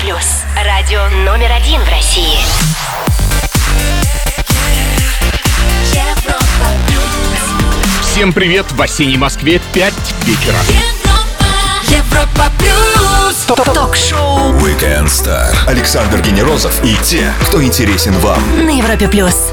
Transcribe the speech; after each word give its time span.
плюс. 0.00 0.44
Радио 0.64 1.08
номер 1.24 1.50
один 1.52 1.80
в 1.80 1.88
России. 1.88 2.38
Европа 5.92 6.70
плюс. 6.86 8.06
Всем 8.10 8.32
привет! 8.32 8.70
В 8.70 8.80
осенней 8.80 9.16
Москве 9.16 9.60
5 9.72 9.94
вечера. 10.24 10.56
Европа 11.88 12.50
плюс. 12.58 13.36
Ток-шоу 13.46 14.52
Weekend 14.60 15.06
Star. 15.06 15.54
Александр 15.66 16.20
Генерозов 16.20 16.84
и 16.84 16.94
те, 17.02 17.32
кто 17.42 17.62
интересен 17.62 18.12
вам. 18.18 18.42
на 18.64 18.70
Европе 18.78 19.08
плюс. 19.08 19.52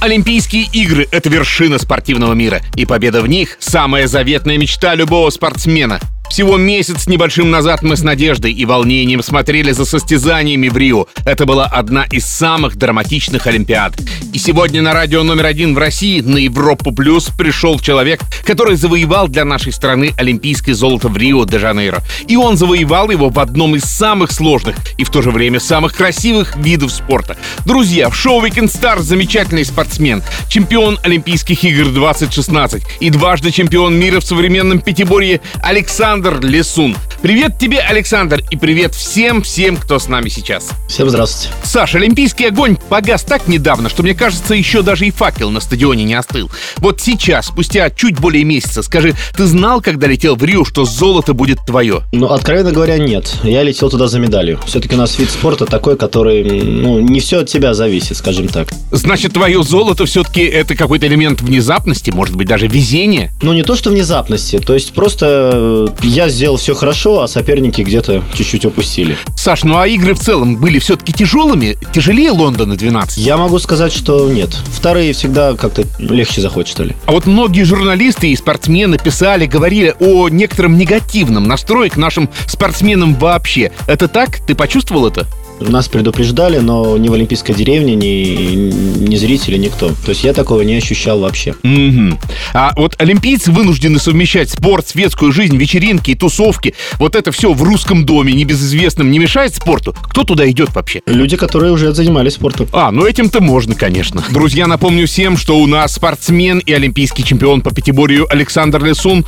Олимпийские 0.00 0.64
игры— 0.72 1.08
это 1.10 1.28
вершина 1.28 1.78
спортивного 1.78 2.32
мира. 2.32 2.62
И 2.76 2.86
победа 2.86 3.20
в 3.20 3.26
них— 3.26 3.56
самая 3.58 4.06
заветная 4.06 4.56
мечта 4.56 4.94
любого 4.94 5.28
спортсмена. 5.30 6.00
Всего 6.28 6.58
месяц 6.58 7.06
небольшим 7.06 7.50
назад 7.50 7.82
мы 7.82 7.96
с 7.96 8.02
надеждой 8.02 8.52
и 8.52 8.64
волнением 8.66 9.22
смотрели 9.22 9.72
за 9.72 9.84
состязаниями 9.84 10.68
в 10.68 10.76
Рио. 10.76 11.06
Это 11.24 11.46
была 11.46 11.64
одна 11.64 12.04
из 12.04 12.26
самых 12.26 12.76
драматичных 12.76 13.46
Олимпиад. 13.46 13.98
И 14.32 14.38
сегодня 14.38 14.82
на 14.82 14.92
радио 14.92 15.22
номер 15.22 15.46
один 15.46 15.74
в 15.74 15.78
России 15.78 16.20
на 16.20 16.36
Европу 16.36 16.92
Плюс 16.92 17.30
пришел 17.36 17.80
человек, 17.80 18.20
который 18.44 18.76
завоевал 18.76 19.28
для 19.28 19.44
нашей 19.44 19.72
страны 19.72 20.12
олимпийское 20.18 20.74
золото 20.74 21.08
в 21.08 21.16
Рио-де-Жанейро. 21.16 22.02
И 22.28 22.36
он 22.36 22.56
завоевал 22.56 23.10
его 23.10 23.30
в 23.30 23.38
одном 23.40 23.74
из 23.74 23.84
самых 23.84 24.30
сложных 24.30 24.76
и 24.98 25.04
в 25.04 25.10
то 25.10 25.22
же 25.22 25.30
время 25.30 25.60
самых 25.60 25.96
красивых 25.96 26.56
видов 26.56 26.92
спорта. 26.92 27.36
Друзья, 27.64 28.10
в 28.10 28.16
шоу 28.16 28.44
Weekend 28.44 28.66
Star 28.66 29.00
замечательный 29.00 29.64
спортсмен, 29.64 30.22
чемпион 30.48 30.98
Олимпийских 31.02 31.64
игр 31.64 31.88
2016 31.88 32.82
и 33.00 33.10
дважды 33.10 33.50
чемпион 33.50 33.98
мира 33.98 34.20
в 34.20 34.24
современном 34.24 34.80
пятиборье 34.80 35.40
Александр 35.62 36.17
Лесун. 36.26 36.96
Привет 37.20 37.58
тебе, 37.58 37.80
Александр, 37.80 38.44
и 38.48 38.56
привет 38.56 38.94
всем-всем, 38.94 39.76
кто 39.76 39.98
с 39.98 40.06
нами 40.06 40.28
сейчас. 40.28 40.70
Всем 40.88 41.10
здравствуйте. 41.10 41.52
Саша, 41.64 41.98
олимпийский 41.98 42.46
огонь 42.46 42.76
погас 42.88 43.24
так 43.24 43.48
недавно, 43.48 43.88
что, 43.88 44.04
мне 44.04 44.14
кажется, 44.14 44.54
еще 44.54 44.82
даже 44.82 45.04
и 45.04 45.10
факел 45.10 45.50
на 45.50 45.58
стадионе 45.58 46.04
не 46.04 46.14
остыл. 46.14 46.48
Вот 46.76 47.00
сейчас, 47.00 47.46
спустя 47.46 47.90
чуть 47.90 48.20
более 48.20 48.44
месяца, 48.44 48.84
скажи, 48.84 49.14
ты 49.36 49.46
знал, 49.46 49.80
когда 49.80 50.06
летел 50.06 50.36
в 50.36 50.44
Рио, 50.44 50.64
что 50.64 50.84
золото 50.84 51.34
будет 51.34 51.58
твое? 51.66 52.02
Ну, 52.12 52.28
откровенно 52.28 52.70
говоря, 52.70 52.98
нет. 52.98 53.34
Я 53.42 53.64
летел 53.64 53.90
туда 53.90 54.06
за 54.06 54.20
медалью. 54.20 54.60
Все-таки 54.64 54.94
у 54.94 54.98
нас 54.98 55.18
вид 55.18 55.28
спорта 55.28 55.66
такой, 55.66 55.96
который, 55.96 56.44
ну, 56.44 57.00
не 57.00 57.18
все 57.18 57.40
от 57.40 57.48
тебя 57.48 57.74
зависит, 57.74 58.16
скажем 58.16 58.46
так. 58.46 58.68
Значит, 58.92 59.32
твое 59.32 59.60
золото 59.64 60.06
все-таки 60.06 60.42
это 60.42 60.76
какой-то 60.76 61.08
элемент 61.08 61.42
внезапности, 61.42 62.12
может 62.12 62.36
быть, 62.36 62.46
даже 62.46 62.68
везения? 62.68 63.32
Ну, 63.42 63.54
не 63.54 63.64
то, 63.64 63.74
что 63.74 63.90
внезапности. 63.90 64.60
То 64.60 64.74
есть, 64.74 64.92
просто 64.92 65.50
э, 65.52 65.86
я 66.04 66.28
сделал 66.28 66.58
все 66.58 66.74
хорошо, 66.74 67.07
а 67.16 67.26
соперники 67.28 67.82
где-то 67.82 68.22
чуть-чуть 68.34 68.64
упустили. 68.64 69.16
Саш, 69.36 69.64
ну 69.64 69.78
а 69.78 69.86
игры 69.86 70.14
в 70.14 70.20
целом 70.20 70.56
были 70.56 70.78
все-таки 70.78 71.12
тяжелыми? 71.12 71.76
Тяжелее 71.92 72.30
Лондона 72.30 72.76
12? 72.76 73.18
Я 73.18 73.36
могу 73.36 73.58
сказать, 73.58 73.92
что 73.92 74.30
нет. 74.30 74.50
Вторые 74.72 75.12
всегда 75.12 75.54
как-то 75.54 75.84
легче 75.98 76.40
заходят, 76.40 76.68
что 76.68 76.84
ли. 76.84 76.94
А 77.06 77.12
вот 77.12 77.26
многие 77.26 77.62
журналисты 77.62 78.30
и 78.30 78.36
спортсмены 78.36 78.98
писали, 78.98 79.46
говорили 79.46 79.94
о 80.00 80.28
некотором 80.28 80.76
негативном 80.76 81.44
настрое 81.44 81.90
к 81.90 81.96
нашим 81.96 82.28
спортсменам 82.46 83.14
вообще. 83.14 83.72
Это 83.86 84.08
так? 84.08 84.38
Ты 84.46 84.54
почувствовал 84.54 85.06
это? 85.06 85.26
Нас 85.60 85.88
предупреждали, 85.88 86.58
но 86.58 86.96
ни 86.96 87.08
в 87.08 87.12
Олимпийской 87.12 87.52
деревне, 87.52 87.94
ни, 87.94 89.08
ни 89.08 89.16
зрители, 89.16 89.56
никто. 89.56 89.88
То 89.88 90.10
есть 90.10 90.24
я 90.24 90.32
такого 90.32 90.62
не 90.62 90.76
ощущал 90.76 91.20
вообще. 91.20 91.54
Мгм. 91.62 92.18
А 92.52 92.72
вот 92.76 92.94
олимпийцы 92.98 93.50
вынуждены 93.50 93.98
совмещать 93.98 94.50
спорт, 94.50 94.88
светскую 94.88 95.32
жизнь, 95.32 95.56
вечеринки, 95.56 96.14
тусовки. 96.14 96.74
Вот 96.98 97.16
это 97.16 97.32
все 97.32 97.52
в 97.52 97.62
русском 97.62 98.04
доме, 98.04 98.32
небезызвестном, 98.32 99.10
не 99.10 99.18
мешает 99.18 99.54
спорту? 99.54 99.94
Кто 100.02 100.24
туда 100.24 100.48
идет 100.48 100.74
вообще? 100.74 101.02
Люди, 101.06 101.36
которые 101.36 101.72
уже 101.72 101.92
занимались 101.92 102.34
спортом. 102.34 102.68
А, 102.72 102.90
ну 102.90 103.06
этим-то 103.06 103.40
можно, 103.40 103.74
конечно. 103.74 104.22
Друзья, 104.30 104.66
напомню 104.66 105.06
всем, 105.06 105.36
что 105.36 105.58
у 105.58 105.66
нас 105.66 105.94
спортсмен 105.94 106.58
и 106.58 106.72
олимпийский 106.72 107.24
чемпион 107.24 107.60
по 107.60 107.74
пятиборью 107.74 108.26
Александр 108.30 108.84
Лесун. 108.84 109.24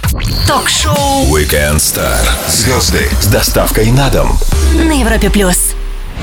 Ток-шоу 0.46 1.26
Weekend 1.34 1.76
Star. 1.76 2.20
Звезды 2.48 3.08
с 3.20 3.26
доставкой 3.26 3.90
на 3.90 4.08
дом. 4.10 4.38
на 4.74 4.92
Европе 4.92 5.30
плюс. 5.30 5.74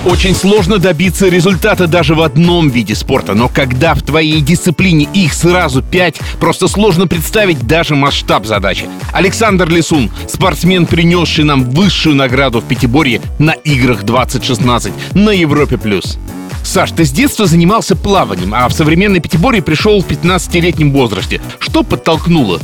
Очень 0.06 0.36
сложно 0.36 0.78
добиться 0.78 1.28
результата 1.28 1.88
даже 1.88 2.16
в 2.16 2.22
одном 2.22 2.70
виде 2.70 2.96
спорта, 2.96 3.34
но 3.34 3.50
когда 3.50 3.94
в 3.94 4.02
твоей 4.02 4.42
дисциплине 4.42 5.08
их 5.14 5.34
сразу 5.34 5.82
пять, 5.82 6.20
просто 6.40 6.68
сложно 6.68 7.08
представить 7.08 7.68
даже 7.68 7.96
масштаб 7.96 8.46
задачи. 8.46 8.86
Александр 9.12 9.70
Лисун, 9.70 10.10
спортсмен, 10.28 10.86
принесший 10.86 11.44
нам 11.44 11.70
высшую 11.70 12.16
награду 12.16 12.62
в 12.62 12.66
пятиборье 12.66 13.22
на 13.40 13.52
играх 13.52 14.04
2016 14.04 14.94
на 15.14 15.32
Европе+. 15.32 15.78
плюс. 15.78 16.18
Саш, 16.64 16.92
ты 16.92 17.06
с 17.06 17.12
детства 17.12 17.46
занимался 17.46 17.96
плаванием, 17.96 18.54
а 18.54 18.68
в 18.68 18.74
современной 18.74 19.20
пятиборье 19.20 19.62
пришел 19.62 20.02
в 20.02 20.08
15-летнем 20.08 20.92
возрасте. 20.92 21.42
Что 21.60 21.84
подтолкнуло? 21.84 22.60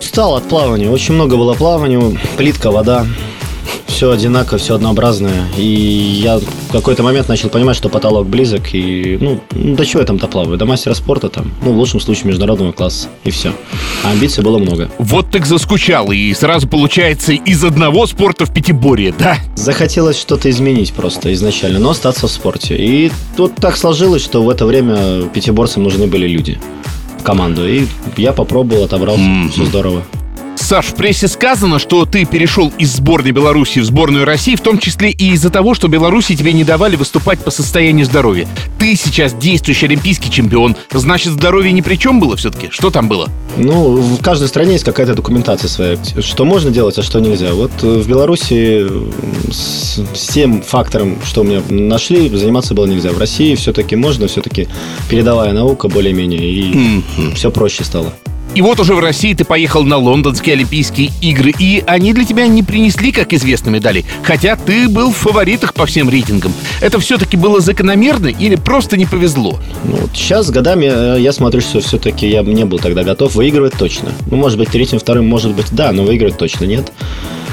Устал 0.00 0.36
от 0.36 0.48
плавания. 0.48 0.88
Очень 0.88 1.14
много 1.14 1.36
было 1.36 1.54
плавания. 1.54 2.18
Плитка, 2.36 2.70
вода. 2.70 3.06
Все 3.86 4.10
одинаково, 4.10 4.58
все 4.58 4.74
однообразное. 4.74 5.46
И 5.56 5.62
я 5.62 6.38
в 6.38 6.72
какой-то 6.72 7.02
момент 7.02 7.28
начал 7.28 7.48
понимать, 7.48 7.76
что 7.76 7.88
потолок 7.88 8.26
близок. 8.26 8.74
И, 8.74 9.16
ну, 9.20 9.40
ну, 9.52 9.74
до 9.74 9.86
чего 9.86 10.00
я 10.00 10.06
там-то 10.06 10.26
плаваю? 10.28 10.58
До 10.58 10.66
мастера 10.66 10.94
спорта 10.94 11.28
там. 11.28 11.50
Ну, 11.62 11.72
в 11.72 11.76
лучшем 11.76 12.00
случае 12.00 12.26
международного 12.26 12.72
класса. 12.72 13.08
И 13.24 13.30
все. 13.30 13.52
А 14.04 14.10
амбиций 14.10 14.44
было 14.44 14.58
много. 14.58 14.90
Вот 14.98 15.30
так 15.30 15.46
заскучал, 15.46 16.12
и 16.12 16.34
сразу 16.34 16.68
получается 16.68 17.32
из 17.32 17.64
одного 17.64 18.06
спорта 18.06 18.44
в 18.44 18.52
пятиборье, 18.52 19.14
да? 19.18 19.38
Захотелось 19.54 20.18
что-то 20.18 20.50
изменить 20.50 20.92
просто 20.92 21.32
изначально, 21.32 21.78
но 21.78 21.90
остаться 21.90 22.26
в 22.26 22.30
спорте. 22.30 22.76
И 22.76 23.10
тут 23.36 23.54
так 23.56 23.76
сложилось, 23.76 24.22
что 24.22 24.42
в 24.42 24.50
это 24.50 24.66
время 24.66 25.22
пятиборцам 25.28 25.82
нужны 25.84 26.06
были 26.06 26.26
люди 26.28 26.58
в 27.18 27.22
команду. 27.22 27.66
И 27.66 27.86
я 28.16 28.32
попробовал, 28.32 28.84
отобрался. 28.84 29.22
Мгм. 29.22 29.50
Все 29.50 29.64
здорово. 29.64 30.02
Саш, 30.56 30.86
в 30.86 30.94
прессе 30.94 31.28
сказано, 31.28 31.78
что 31.78 32.06
ты 32.06 32.24
перешел 32.24 32.72
из 32.78 32.94
сборной 32.96 33.30
Беларуси 33.30 33.78
в 33.78 33.84
сборную 33.84 34.24
России, 34.24 34.56
в 34.56 34.60
том 34.60 34.78
числе 34.78 35.10
и 35.10 35.32
из-за 35.32 35.50
того, 35.50 35.74
что 35.74 35.86
Беларуси 35.88 36.34
тебе 36.34 36.52
не 36.52 36.64
давали 36.64 36.96
выступать 36.96 37.38
по 37.38 37.50
состоянию 37.50 38.04
здоровья. 38.04 38.48
Ты 38.78 38.96
сейчас 38.96 39.34
действующий 39.34 39.86
олимпийский 39.86 40.30
чемпион, 40.30 40.76
значит, 40.92 41.32
здоровье 41.32 41.72
ни 41.72 41.82
при 41.82 41.96
чем 41.96 42.18
было 42.20 42.36
все-таки? 42.36 42.68
Что 42.70 42.90
там 42.90 43.06
было? 43.08 43.28
Ну, 43.56 43.96
в 43.96 44.22
каждой 44.22 44.48
стране 44.48 44.72
есть 44.72 44.84
какая-то 44.84 45.14
документация 45.14 45.68
своя, 45.68 45.98
что 46.20 46.44
можно 46.44 46.70
делать, 46.70 46.98
а 46.98 47.02
что 47.02 47.20
нельзя. 47.20 47.54
Вот 47.54 47.72
э, 47.82 47.86
в 48.00 48.08
Беларуси 48.08 48.86
с, 49.50 50.00
с 50.14 50.26
тем 50.28 50.62
фактором, 50.62 51.18
что 51.24 51.42
у 51.42 51.44
меня 51.44 51.62
нашли, 51.68 52.28
заниматься 52.30 52.74
было 52.74 52.86
нельзя. 52.86 53.12
В 53.12 53.18
России 53.18 53.54
все-таки 53.54 53.94
можно, 53.94 54.26
все-таки 54.26 54.68
передовая 55.08 55.52
наука 55.52 55.88
более-менее, 55.88 56.40
и 56.42 57.02
все 57.34 57.50
проще 57.50 57.84
стало. 57.84 58.12
И 58.54 58.62
вот 58.62 58.80
уже 58.80 58.94
в 58.94 59.00
России 59.00 59.34
ты 59.34 59.44
поехал 59.44 59.84
на 59.84 59.98
лондонские 59.98 60.54
Олимпийские 60.54 61.10
игры, 61.20 61.52
и 61.58 61.84
они 61.86 62.12
для 62.12 62.24
тебя 62.24 62.46
не 62.46 62.62
принесли, 62.62 63.12
как 63.12 63.32
известно, 63.32 63.70
медали, 63.70 64.04
хотя 64.22 64.56
ты 64.56 64.88
был 64.88 65.12
в 65.12 65.16
фаворитах 65.16 65.74
по 65.74 65.84
всем 65.86 66.08
рейтингам. 66.08 66.52
Это 66.80 66.98
все-таки 66.98 67.36
было 67.36 67.60
закономерно 67.60 68.28
или 68.28 68.56
просто 68.56 68.96
не 68.96 69.04
повезло? 69.04 69.58
Ну, 69.84 69.96
вот 69.96 70.10
сейчас 70.14 70.50
годами 70.50 70.86
э, 70.90 71.20
я 71.20 71.32
смотрю, 71.32 71.60
что 71.60 71.80
все-таки 71.80 72.28
я 72.28 72.42
не 72.42 72.64
был 72.64 72.78
тогда 72.78 73.04
готов 73.04 73.34
выигрывать 73.34 73.74
точно. 73.74 74.10
Ну, 74.30 74.36
может 74.36 74.58
быть, 74.58 74.70
третьим, 74.70 74.98
вторым, 74.98 75.26
может 75.26 75.54
быть, 75.54 75.66
да, 75.72 75.92
но 75.92 76.04
выиграть 76.04 76.38
точно 76.38 76.64
нет. 76.64 76.92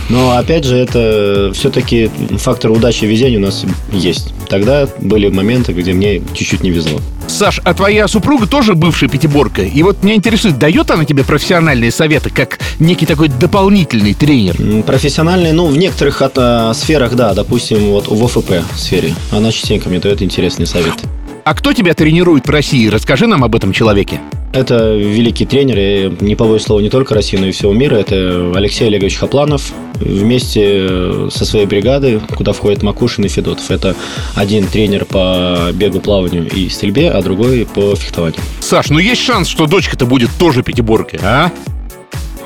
Но 0.10 0.38
опять 0.38 0.66
же, 0.66 0.76
это 0.76 1.52
все-таки 1.54 2.10
фактор 2.38 2.72
удачи 2.72 3.06
и 3.06 3.08
везения 3.08 3.38
у 3.38 3.42
нас 3.42 3.66
есть. 3.92 4.34
Тогда 4.50 4.88
были 5.00 5.30
моменты, 5.30 5.74
где 5.74 5.94
мне 5.94 6.22
чуть-чуть 6.34 6.62
не 6.62 6.70
везло. 6.70 7.00
Саш, 7.28 7.62
а 7.64 7.74
твоя 7.74 8.08
супруга 8.08 8.46
тоже 8.48 8.76
бывшая 8.76 9.08
пятиборка? 9.08 9.64
И 9.64 9.82
вот 9.82 10.04
меня 10.04 10.16
интересует, 10.16 10.60
дает 10.60 10.92
она 10.92 11.06
тебе 11.06 11.24
профессиональные 11.24 11.92
советы, 11.92 12.30
как 12.30 12.60
некий 12.80 13.06
такой 13.06 13.30
дополнительный 13.30 14.14
тренер? 14.14 14.84
Профессиональные, 14.84 15.54
ну, 15.54 15.68
в 15.68 15.78
некоторых 15.78 16.22
от, 16.22 16.34
а, 16.38 16.74
сферах, 16.74 17.16
да, 17.16 17.34
допустим, 17.34 17.92
вот 17.92 18.08
в 18.08 18.24
ОФП 18.24 18.64
сфере. 18.76 19.16
Она 19.32 19.52
частенько 19.52 19.90
мне 19.90 20.00
дает 20.00 20.22
интересные 20.22 20.68
советы. 20.68 21.08
А 21.46 21.56
кто 21.56 21.74
тебя 21.74 21.94
тренирует 21.94 22.48
в 22.48 22.50
России? 22.50 22.88
Расскажи 22.88 23.26
нам 23.26 23.44
об 23.44 23.56
этом 23.56 23.74
человеке. 23.74 24.20
Это 24.54 24.96
великий 24.96 25.46
тренер, 25.48 25.80
и 25.80 26.24
не 26.24 26.36
побоюсь 26.36 26.62
слова, 26.62 26.80
не 26.80 26.92
только 26.92 27.16
России, 27.16 27.38
но 27.38 27.48
и 27.48 27.52
всего 27.52 27.74
мира. 27.74 27.96
Это 27.96 28.52
Алексей 28.56 28.86
Олегович 28.86 29.18
Хапланов 29.18 29.74
вместе 29.96 31.28
со 31.32 31.44
своей 31.44 31.66
бригадой, 31.66 32.22
куда 32.36 32.54
входит 32.54 32.84
Макушин 32.84 33.26
и 33.26 33.30
Федотов. 33.30 33.72
Это 33.72 33.96
один 34.36 34.68
тренер 34.68 35.06
по 35.06 35.72
бегу, 35.74 36.00
плаванию 36.00 36.48
и 36.48 36.70
стрельбе, 36.70 37.10
а 37.10 37.24
другой 37.24 37.66
по 37.66 37.96
фехтованию. 37.96 38.40
Саш, 38.60 38.90
ну 38.92 39.00
есть 39.00 39.22
шанс, 39.22 39.48
что 39.48 39.66
дочка-то 39.66 40.06
будет 40.06 40.30
тоже 40.38 40.62
пятиборкой, 40.62 41.20
а? 41.24 41.52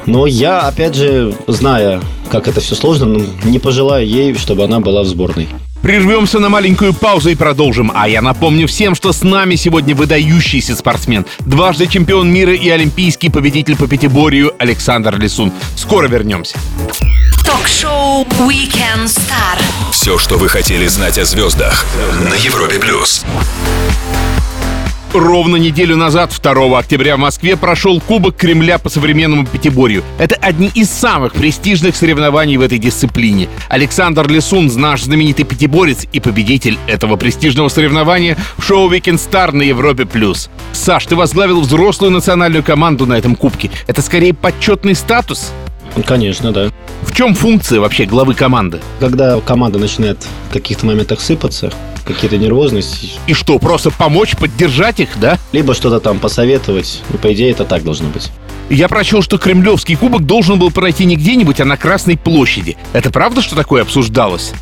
Но 0.05 0.25
я, 0.25 0.61
опять 0.61 0.95
же, 0.95 1.35
зная, 1.47 1.99
как 2.31 2.47
это 2.47 2.61
все 2.61 2.75
сложно, 2.75 3.05
ну, 3.05 3.25
не 3.43 3.59
пожелаю 3.59 4.07
ей, 4.07 4.33
чтобы 4.35 4.63
она 4.63 4.79
была 4.79 5.03
в 5.03 5.07
сборной. 5.07 5.49
Прервемся 5.87 6.39
на 6.39 6.49
маленькую 6.49 6.93
паузу 6.93 7.29
и 7.29 7.35
продолжим. 7.35 7.93
А 7.95 8.09
я 8.09 8.21
напомню 8.21 8.67
всем, 8.67 8.93
что 8.93 9.13
с 9.13 9.23
нами 9.23 9.55
сегодня 9.55 9.95
выдающийся 9.95 10.75
спортсмен, 10.75 11.25
дважды 11.39 11.87
чемпион 11.87 12.29
мира 12.29 12.53
и 12.53 12.67
олимпийский 12.67 13.29
победитель 13.29 13.77
по 13.77 13.87
пятиборью 13.87 14.53
Александр 14.59 15.17
Лисун. 15.17 15.53
Скоро 15.77 16.09
вернемся. 16.09 16.57
Ток-шоу 17.45 18.25
Weekend 18.49 19.05
Star. 19.05 19.57
Все, 19.93 20.17
что 20.17 20.35
вы 20.35 20.49
хотели 20.49 20.87
знать 20.87 21.17
о 21.19 21.23
звездах 21.23 21.85
на 22.19 22.35
Европе 22.35 22.79
плюс. 22.79 23.23
Ровно 25.13 25.55
неделю 25.55 25.95
назад, 25.95 26.37
2 26.41 26.77
октября, 26.77 27.15
в 27.15 27.19
Москве 27.19 27.55
прошел 27.55 28.01
Кубок 28.01 28.35
Кремля 28.35 28.77
по 28.77 28.89
современному 28.89 29.45
пятиборью. 29.45 30.03
Это 30.19 30.35
одни 30.35 30.67
из 30.67 30.89
самых 30.89 31.33
престижных 31.33 31.95
соревнований 31.95 32.57
в 32.57 32.61
этой 32.61 32.77
дисциплине. 32.77 33.47
Александр 33.69 34.27
Лисун, 34.27 34.69
наш 34.75 35.03
знаменитый 35.03 35.45
пятиборец 35.45 36.05
и 36.11 36.19
победитель 36.19 36.77
этого 36.87 37.15
престижного 37.15 37.69
соревнования 37.69 38.37
в 38.57 38.63
шоу 38.63 38.91
Weekend 38.91 39.15
Star 39.15 39.53
на 39.53 39.61
Европе+. 39.61 40.05
плюс. 40.05 40.49
Саш, 40.73 41.05
ты 41.05 41.15
возглавил 41.15 41.61
взрослую 41.61 42.11
национальную 42.11 42.63
команду 42.63 43.05
на 43.05 43.13
этом 43.13 43.35
кубке. 43.35 43.71
Это 43.87 44.01
скорее 44.01 44.33
почетный 44.33 44.93
статус? 44.93 45.53
Конечно, 46.05 46.51
да. 46.51 46.69
В 47.01 47.15
чем 47.15 47.33
функция 47.33 47.79
вообще 47.79 48.05
главы 48.05 48.33
команды? 48.33 48.81
Когда 48.99 49.39
команда 49.39 49.79
начинает 49.79 50.17
в 50.49 50.53
каких-то 50.53 50.85
моментах 50.85 51.21
сыпаться, 51.21 51.71
какие-то 52.07 52.37
нервозности, 52.37 53.11
И 53.27 53.33
что, 53.33 53.59
просто 53.59 53.91
помочь, 53.91 54.35
поддержать 54.37 54.99
их, 54.99 55.09
да? 55.19 55.37
либо 55.51 55.73
что-то 55.73 55.99
там 55.99 56.19
посоветовать, 56.19 57.01
ну, 57.09 57.17
по 57.17 57.33
идее, 57.33 57.51
это 57.51 57.65
так 57.65 57.83
должно 57.83 58.09
быть. 58.09 58.31
Я 58.69 58.87
прочел, 58.89 59.21
что 59.21 59.37
Кремлевский 59.37 59.95
кубок 59.95 60.25
должен 60.25 60.59
был 60.59 60.71
пройти 60.71 61.05
не 61.05 61.15
где-нибудь, 61.15 61.61
а 61.61 61.65
на 61.65 61.77
Красной 61.77 62.17
площади. 62.17 62.75
Это 62.91 63.11
правда, 63.11 63.41
что 63.41 63.55
такое 63.55 63.81
обсуждалось? 63.81 64.53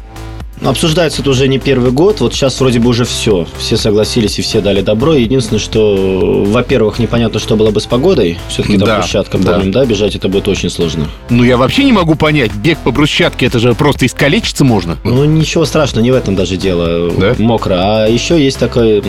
Обсуждается 0.64 1.22
это 1.22 1.30
уже 1.30 1.48
не 1.48 1.60
первый 1.60 1.92
год. 1.92 2.22
Вот 2.22 2.34
сейчас 2.34 2.60
вроде 2.60 2.80
бы 2.80 2.90
уже 2.90 3.06
все. 3.06 3.48
Все 3.58 3.78
согласились 3.78 4.40
и 4.40 4.42
все 4.42 4.62
дали 4.62 4.82
добро. 4.82 5.14
Единственное, 5.14 5.60
что, 5.60 6.44
во-первых, 6.48 7.00
непонятно, 7.00 7.40
что 7.40 7.56
было 7.56 7.72
бы 7.72 7.80
с 7.82 7.86
погодой. 7.86 8.38
Все-таки 8.50 8.78
там 8.78 8.88
Да, 8.88 8.96
площадка, 9.00 9.38
да. 9.38 9.54
помним, 9.54 9.72
да, 9.72 9.86
бежать 9.86 10.16
это 10.16 10.28
будет 10.30 10.48
очень 10.48 10.70
сложно. 10.70 11.08
Ну, 11.30 11.44
я 11.44 11.58
вообще 11.58 11.84
не 11.84 11.92
могу 11.92 12.16
понять. 12.16 12.52
Бег 12.54 12.78
по 12.80 12.92
брусчатке, 12.92 13.46
это 13.48 13.60
же 13.60 13.74
просто 13.74 14.06
искалечиться 14.06 14.64
можно. 14.64 14.98
Ну, 15.04 15.26
ничего 15.26 15.66
страшного, 15.66 16.04
не 16.04 16.12
в 16.12 16.16
этом 16.16 16.36
даже 16.36 16.56
дело. 16.58 17.12
Да? 17.12 17.36
Мокро. 17.38 17.76
А 17.78 18.08
еще 18.08 18.42
есть 18.42 18.58
такая 18.60 19.02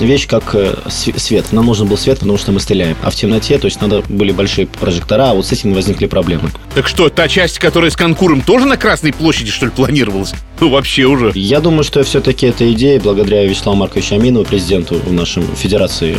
вещь, 0.00 0.26
как 0.26 0.54
э, 0.54 0.74
св- 0.88 1.18
свет. 1.20 1.52
Нам 1.52 1.66
нужен 1.66 1.86
был 1.86 1.98
свет, 1.98 2.18
потому 2.20 2.38
что 2.38 2.52
мы 2.52 2.60
стреляем. 2.60 2.96
А 3.02 3.10
в 3.10 3.14
темноте, 3.14 3.58
то 3.58 3.66
есть 3.66 3.80
надо 3.80 4.02
были 4.08 4.32
большие 4.32 4.66
прожектора, 4.66 5.30
а 5.30 5.34
вот 5.34 5.46
с 5.46 5.52
этим 5.52 5.74
возникли 5.74 6.06
проблемы. 6.06 6.50
Так 6.74 6.88
что, 6.88 7.08
та 7.10 7.28
часть, 7.28 7.58
которая 7.58 7.90
с 7.90 7.96
конкуром, 7.96 8.40
тоже 8.40 8.66
на 8.66 8.76
Красной 8.76 9.12
площади, 9.12 9.50
что 9.50 9.66
ли, 9.66 9.72
планировалась? 9.72 10.32
Ну, 10.60 10.70
вообще 10.70 10.85
уже. 11.06 11.32
Я 11.34 11.60
думаю, 11.60 11.84
что 11.84 12.02
все-таки 12.02 12.46
эта 12.46 12.70
идея, 12.72 13.00
благодаря 13.00 13.44
Вячеславу 13.44 13.78
Марковичу 13.78 14.14
Аминову, 14.14 14.44
президенту 14.44 14.96
в 14.96 15.12
нашем 15.12 15.44
федерации, 15.56 16.16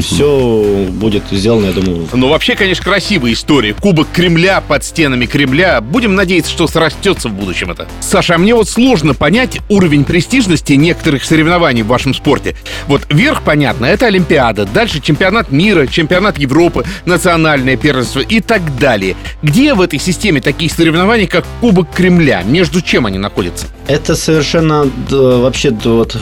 все 0.00 0.86
будет 0.90 1.24
сделано, 1.30 1.66
я 1.66 1.72
думаю, 1.72 2.08
Ну, 2.12 2.28
вообще, 2.28 2.54
конечно, 2.54 2.84
красивая 2.84 3.32
история. 3.32 3.74
Кубок 3.74 4.08
Кремля 4.12 4.60
под 4.60 4.84
стенами 4.84 5.26
Кремля. 5.26 5.80
Будем 5.80 6.14
надеяться, 6.14 6.50
что 6.50 6.66
срастется 6.66 7.28
в 7.28 7.32
будущем 7.32 7.70
это. 7.70 7.88
Саша, 8.00 8.34
а 8.36 8.38
мне 8.38 8.54
вот 8.54 8.68
сложно 8.68 9.14
понять 9.14 9.58
уровень 9.68 10.04
престижности 10.04 10.74
некоторых 10.74 11.24
соревнований 11.24 11.82
в 11.82 11.86
вашем 11.86 12.14
спорте. 12.14 12.56
Вот 12.86 13.02
верх, 13.10 13.42
понятно, 13.42 13.86
это 13.86 14.06
Олимпиада. 14.06 14.66
Дальше 14.66 15.00
чемпионат 15.00 15.50
мира, 15.50 15.86
чемпионат 15.86 16.38
Европы, 16.38 16.84
национальное 17.04 17.76
первенство 17.76 18.20
и 18.20 18.40
так 18.40 18.78
далее. 18.78 19.16
Где 19.42 19.74
в 19.74 19.80
этой 19.80 19.98
системе 19.98 20.40
такие 20.40 20.70
соревнования, 20.70 21.26
как 21.26 21.44
Кубок 21.60 21.90
Кремля? 21.94 22.42
Между 22.42 22.80
чем 22.80 23.06
они 23.06 23.18
находятся? 23.18 23.66
Это 23.86 24.14
совершенно 24.16 24.86
да, 25.10 25.16
вообще 25.38 25.70
да, 25.70 25.90
вот 25.90 26.16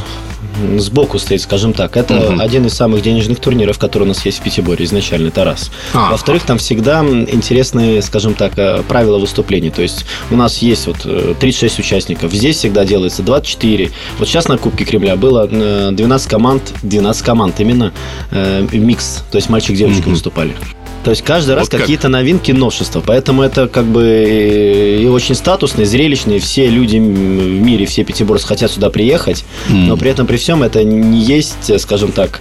сбоку 0.79 1.19
стоит, 1.19 1.41
скажем 1.41 1.73
так. 1.73 1.97
Это 1.97 2.14
Мгм. 2.14 2.41
один 2.41 2.67
из 2.67 2.75
самых 2.75 3.03
денежных 3.03 3.41
турниров, 3.41 3.79
который 3.79 4.03
у 4.03 4.06
нас 4.06 4.25
есть 4.26 4.41
в 4.41 4.43
Пятиборе 4.43 4.85
изначально, 4.85 5.29
это 5.29 5.44
раз. 5.44 5.70
А. 5.94 6.11
Во-вторых, 6.11 6.43
там 6.43 6.59
всегда 6.59 7.00
интересные, 7.05 8.03
скажем 8.03 8.35
так, 8.35 8.53
э, 8.59 8.82
правила 8.87 9.19
выступлений. 9.19 9.70
То 9.70 9.82
есть 9.82 10.05
у 10.31 10.37
нас 10.37 10.59
есть 10.59 10.87
вот 10.87 10.99
э, 11.05 11.35
36 11.41 11.79
участников, 11.79 12.32
здесь 12.32 12.56
всегда 12.56 12.85
делается 12.85 13.23
24. 13.23 13.91
Вот 14.19 14.29
сейчас 14.29 14.49
на 14.49 14.58
Кубке 14.58 14.85
Кремля 14.85 15.17
было 15.17 15.49
э, 15.50 15.91
12 15.93 16.29
команд, 16.29 16.73
12 16.82 17.23
команд 17.25 17.58
именно 17.61 17.93
э, 18.31 18.67
микс, 18.73 19.25
то 19.31 19.37
есть 19.37 19.49
мальчик-девочка 19.49 20.03
Мгм. 20.03 20.11
выступали. 20.12 20.55
То 21.04 21.10
есть 21.10 21.22
каждый 21.22 21.54
раз 21.54 21.64
Вот 21.64 21.70
как. 21.70 21.81
какие-то 21.81 22.08
новинки, 22.08 22.52
новшества. 22.52 23.02
Поэтому 23.04 23.43
это 23.43 23.66
как 23.66 23.84
бы 23.84 24.02
э, 24.04 25.02
и 25.02 25.06
очень 25.06 25.34
статусный, 25.34 25.84
зрелищный. 25.84 26.38
Все 26.38 26.69
люди 26.69 26.99
в 26.99 27.00
мире, 27.00 27.87
все 27.87 28.04
пятиборцы 28.04 28.46
хотят 28.46 28.70
сюда 28.70 28.88
приехать. 28.90 29.44
Но 29.69 29.96
при 29.96 30.10
этом, 30.10 30.26
при 30.26 30.37
всем, 30.37 30.62
это 30.62 30.84
не 30.84 31.20
есть, 31.20 31.70
э, 31.70 31.78
скажем 31.78 32.12
так, 32.12 32.40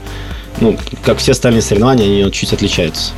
ну, 0.59 0.77
как 1.03 1.17
все 1.17 1.31
остальные 1.31 1.61
соревнования, 1.61 2.05
они 2.05 2.31
чуть 2.31 2.53
отличаются. 2.53 3.11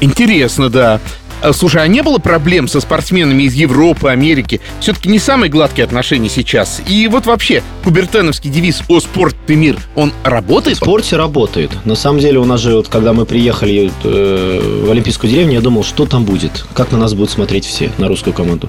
Интересно, 0.00 0.68
да. 0.70 1.00
А, 1.42 1.52
Слушай, 1.52 1.82
а 1.82 1.86
не 1.86 2.02
было 2.02 2.18
проблем 2.18 2.68
со 2.68 2.80
спортсменами 2.80 3.44
из 3.44 3.54
Европы, 3.54 4.08
Америки? 4.08 4.60
Все-таки 4.80 5.08
не 5.08 5.18
самые 5.18 5.50
гладкие 5.50 5.84
отношения 5.84 6.28
сейчас. 6.28 6.82
И 6.86 7.08
вот 7.08 7.26
вообще, 7.26 7.62
кубертеновский 7.82 8.50
девиз 8.50 8.82
«О 8.88 9.00
спорт 9.00 9.34
ты 9.46 9.56
мир», 9.56 9.78
он 9.94 10.12
работает? 10.24 10.76
В 10.76 10.80
спорте 10.82 11.16
работает. 11.16 11.70
На 11.84 11.94
самом 11.94 12.20
деле, 12.20 12.38
у 12.38 12.44
нас 12.44 12.60
же, 12.60 12.76
вот, 12.76 12.88
когда 12.88 13.12
мы 13.12 13.24
приехали 13.24 13.90
э, 14.04 14.82
в 14.86 14.90
Олимпийскую 14.90 15.30
деревню, 15.30 15.54
я 15.54 15.60
думал, 15.60 15.82
что 15.84 16.06
там 16.06 16.24
будет, 16.24 16.64
как 16.74 16.92
на 16.92 16.98
нас 16.98 17.14
будут 17.14 17.30
смотреть 17.30 17.64
все, 17.64 17.90
на 17.98 18.08
русскую 18.08 18.34
команду. 18.34 18.68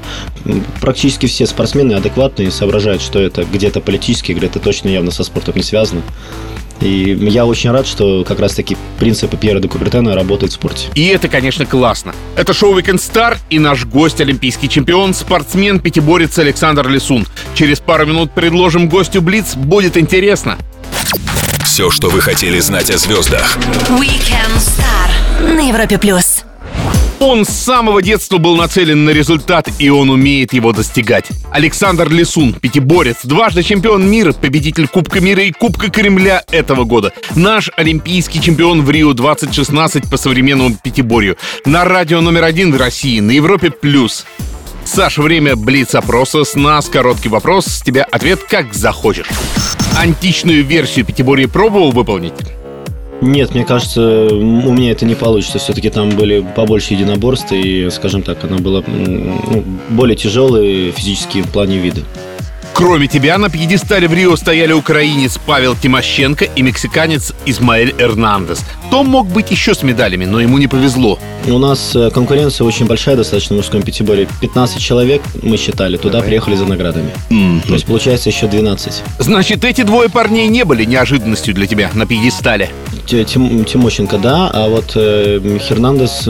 Практически 0.80 1.26
все 1.26 1.46
спортсмены 1.46 1.94
адекватные, 1.94 2.52
соображают, 2.52 3.02
что 3.02 3.20
это 3.20 3.44
где-то 3.44 3.82
политически, 3.82 4.32
где-то 4.32 4.60
точно 4.60 4.90
явно 4.90 5.12
со 5.12 5.24
спортом 5.24 5.56
не 5.56 5.64
связано. 5.64 6.02
И 6.82 7.18
я 7.30 7.46
очень 7.46 7.72
рад, 7.72 7.88
что 7.88 8.24
как 8.28 8.40
раз-таки 8.40 8.76
принципы 9.00 9.38
Пьера 9.38 9.60
де 9.60 9.68
Кубертена 9.68 10.16
работают 10.16 10.52
в 10.52 10.56
спорте. 10.56 10.88
И 10.96 11.06
это, 11.08 11.28
конечно, 11.30 11.66
классно. 11.66 12.14
Это 12.36 12.54
шоу 12.54 12.78
Weekend 12.78 12.96
Star 12.96 13.38
и 13.50 13.60
наш 13.60 13.86
гость, 13.86 14.20
олимпийский 14.22 14.68
чемпион, 14.68 15.14
спортсмен, 15.14 15.80
пятиборец 15.80 16.38
Александр 16.40 16.88
Лисун. 16.88 17.28
Через 17.54 17.80
пару 17.80 18.06
минут 18.06 18.32
предложим 18.32 18.90
гостю 18.90 19.22
Блиц. 19.22 19.56
Будет 19.56 19.98
интересно. 19.98 20.58
Все, 21.64 21.90
что 21.90 22.10
вы 22.10 22.22
хотели 22.22 22.60
знать 22.60 22.90
о 22.90 22.98
звездах 22.98 23.58
Weekend 23.90 24.58
Star 24.58 25.56
на 25.56 25.68
Европе 25.68 25.98
плюс. 25.98 26.31
Он 27.22 27.46
с 27.46 27.50
самого 27.50 28.02
детства 28.02 28.40
был 28.40 28.58
нацелен 28.58 29.06
на 29.06 29.12
результат, 29.12 29.70
и 29.78 29.92
он 29.92 30.10
умеет 30.10 30.54
его 30.54 30.74
достигать. 30.74 31.28
Александр 31.52 32.10
Лисун, 32.10 32.52
пятиборец, 32.52 33.18
дважды 33.24 33.62
чемпион 33.62 34.10
мира, 34.10 34.34
победитель 34.34 34.88
Кубка 34.88 35.20
мира 35.22 35.44
и 35.44 35.52
Кубка 35.52 35.92
Кремля 35.92 36.44
этого 36.50 36.84
года. 36.84 37.14
Наш 37.36 37.70
олимпийский 37.78 38.42
чемпион 38.42 38.82
в 38.82 38.90
Рио 38.90 39.14
2016 39.14 40.10
по 40.10 40.18
современному 40.18 40.76
пятиборью. 40.84 41.38
На 41.64 41.86
радио 41.86 42.22
номер 42.22 42.44
один 42.44 42.74
в 42.74 42.78
России, 42.78 43.20
на 43.20 43.30
Европе+. 43.30 43.70
плюс. 43.70 44.26
Саша, 44.84 45.22
время 45.22 45.56
блиц-опроса. 45.56 46.44
С 46.44 46.56
нас 46.56 46.90
короткий 46.90 47.30
вопрос, 47.30 47.68
с 47.68 47.82
тебя 47.84 48.04
ответ 48.04 48.40
как 48.50 48.74
захочешь. 48.74 49.30
Античную 49.96 50.66
версию 50.66 51.06
пятиборья 51.06 51.48
пробовал 51.48 51.92
выполнить? 51.92 52.34
Нет, 53.22 53.54
мне 53.54 53.64
кажется, 53.66 54.02
у 54.02 54.74
меня 54.74 54.92
это 54.92 55.06
не 55.06 55.16
получится. 55.16 55.60
Все-таки 55.60 55.90
там 55.90 56.10
были 56.10 56.46
побольше 56.56 56.96
единоборств, 56.96 57.52
и, 57.52 57.90
скажем 57.92 58.24
так, 58.24 58.44
она 58.44 58.58
была 58.58 58.84
ну, 58.88 59.64
более 59.90 60.16
тяжелой 60.16 60.92
физически 60.92 61.42
в 61.42 61.50
плане 61.50 61.78
вида. 61.78 62.02
Кроме 62.74 63.08
тебя 63.08 63.38
на 63.38 63.50
пьедестале 63.50 64.08
в 64.08 64.14
Рио 64.14 64.36
стояли 64.36 64.72
украинец 64.74 65.38
Павел 65.46 65.76
Тимошенко 65.76 66.46
и 66.46 66.62
мексиканец 66.64 67.34
Измаэль 67.46 67.94
Эрнандес. 68.00 68.64
Том 68.90 69.08
мог 69.08 69.28
быть 69.28 69.52
еще 69.52 69.76
с 69.76 69.84
медалями, 69.84 70.26
но 70.26 70.42
ему 70.42 70.58
не 70.58 70.68
повезло. 70.68 71.20
У 71.46 71.60
нас 71.60 71.96
э, 71.96 72.10
конкуренция 72.12 72.66
очень 72.66 72.88
большая 72.88 73.18
достаточно 73.18 73.56
в 73.56 73.58
мужском 73.58 73.84
пятиборе. 73.84 74.28
15 74.42 74.80
человек 74.80 75.22
мы 75.44 75.58
считали, 75.58 75.98
туда 75.98 76.22
приехали 76.22 76.56
за 76.56 76.66
наградами. 76.66 77.12
То 77.68 77.74
есть 77.74 77.86
получается 77.86 78.30
еще 78.30 78.48
12. 78.48 79.04
Значит, 79.20 79.64
эти 79.64 79.84
двое 79.84 80.10
парней 80.10 80.48
не 80.48 80.66
были 80.66 80.84
неожиданностью 80.84 81.54
для 81.54 81.68
тебя 81.68 81.92
на 81.94 82.08
пьедестале. 82.08 82.72
Тим- 83.06 83.66
Тимощенко, 83.66 84.18
да, 84.18 84.50
а 84.54 84.70
вот 84.70 84.92
э, 84.96 85.40
Хернандес 85.60 86.28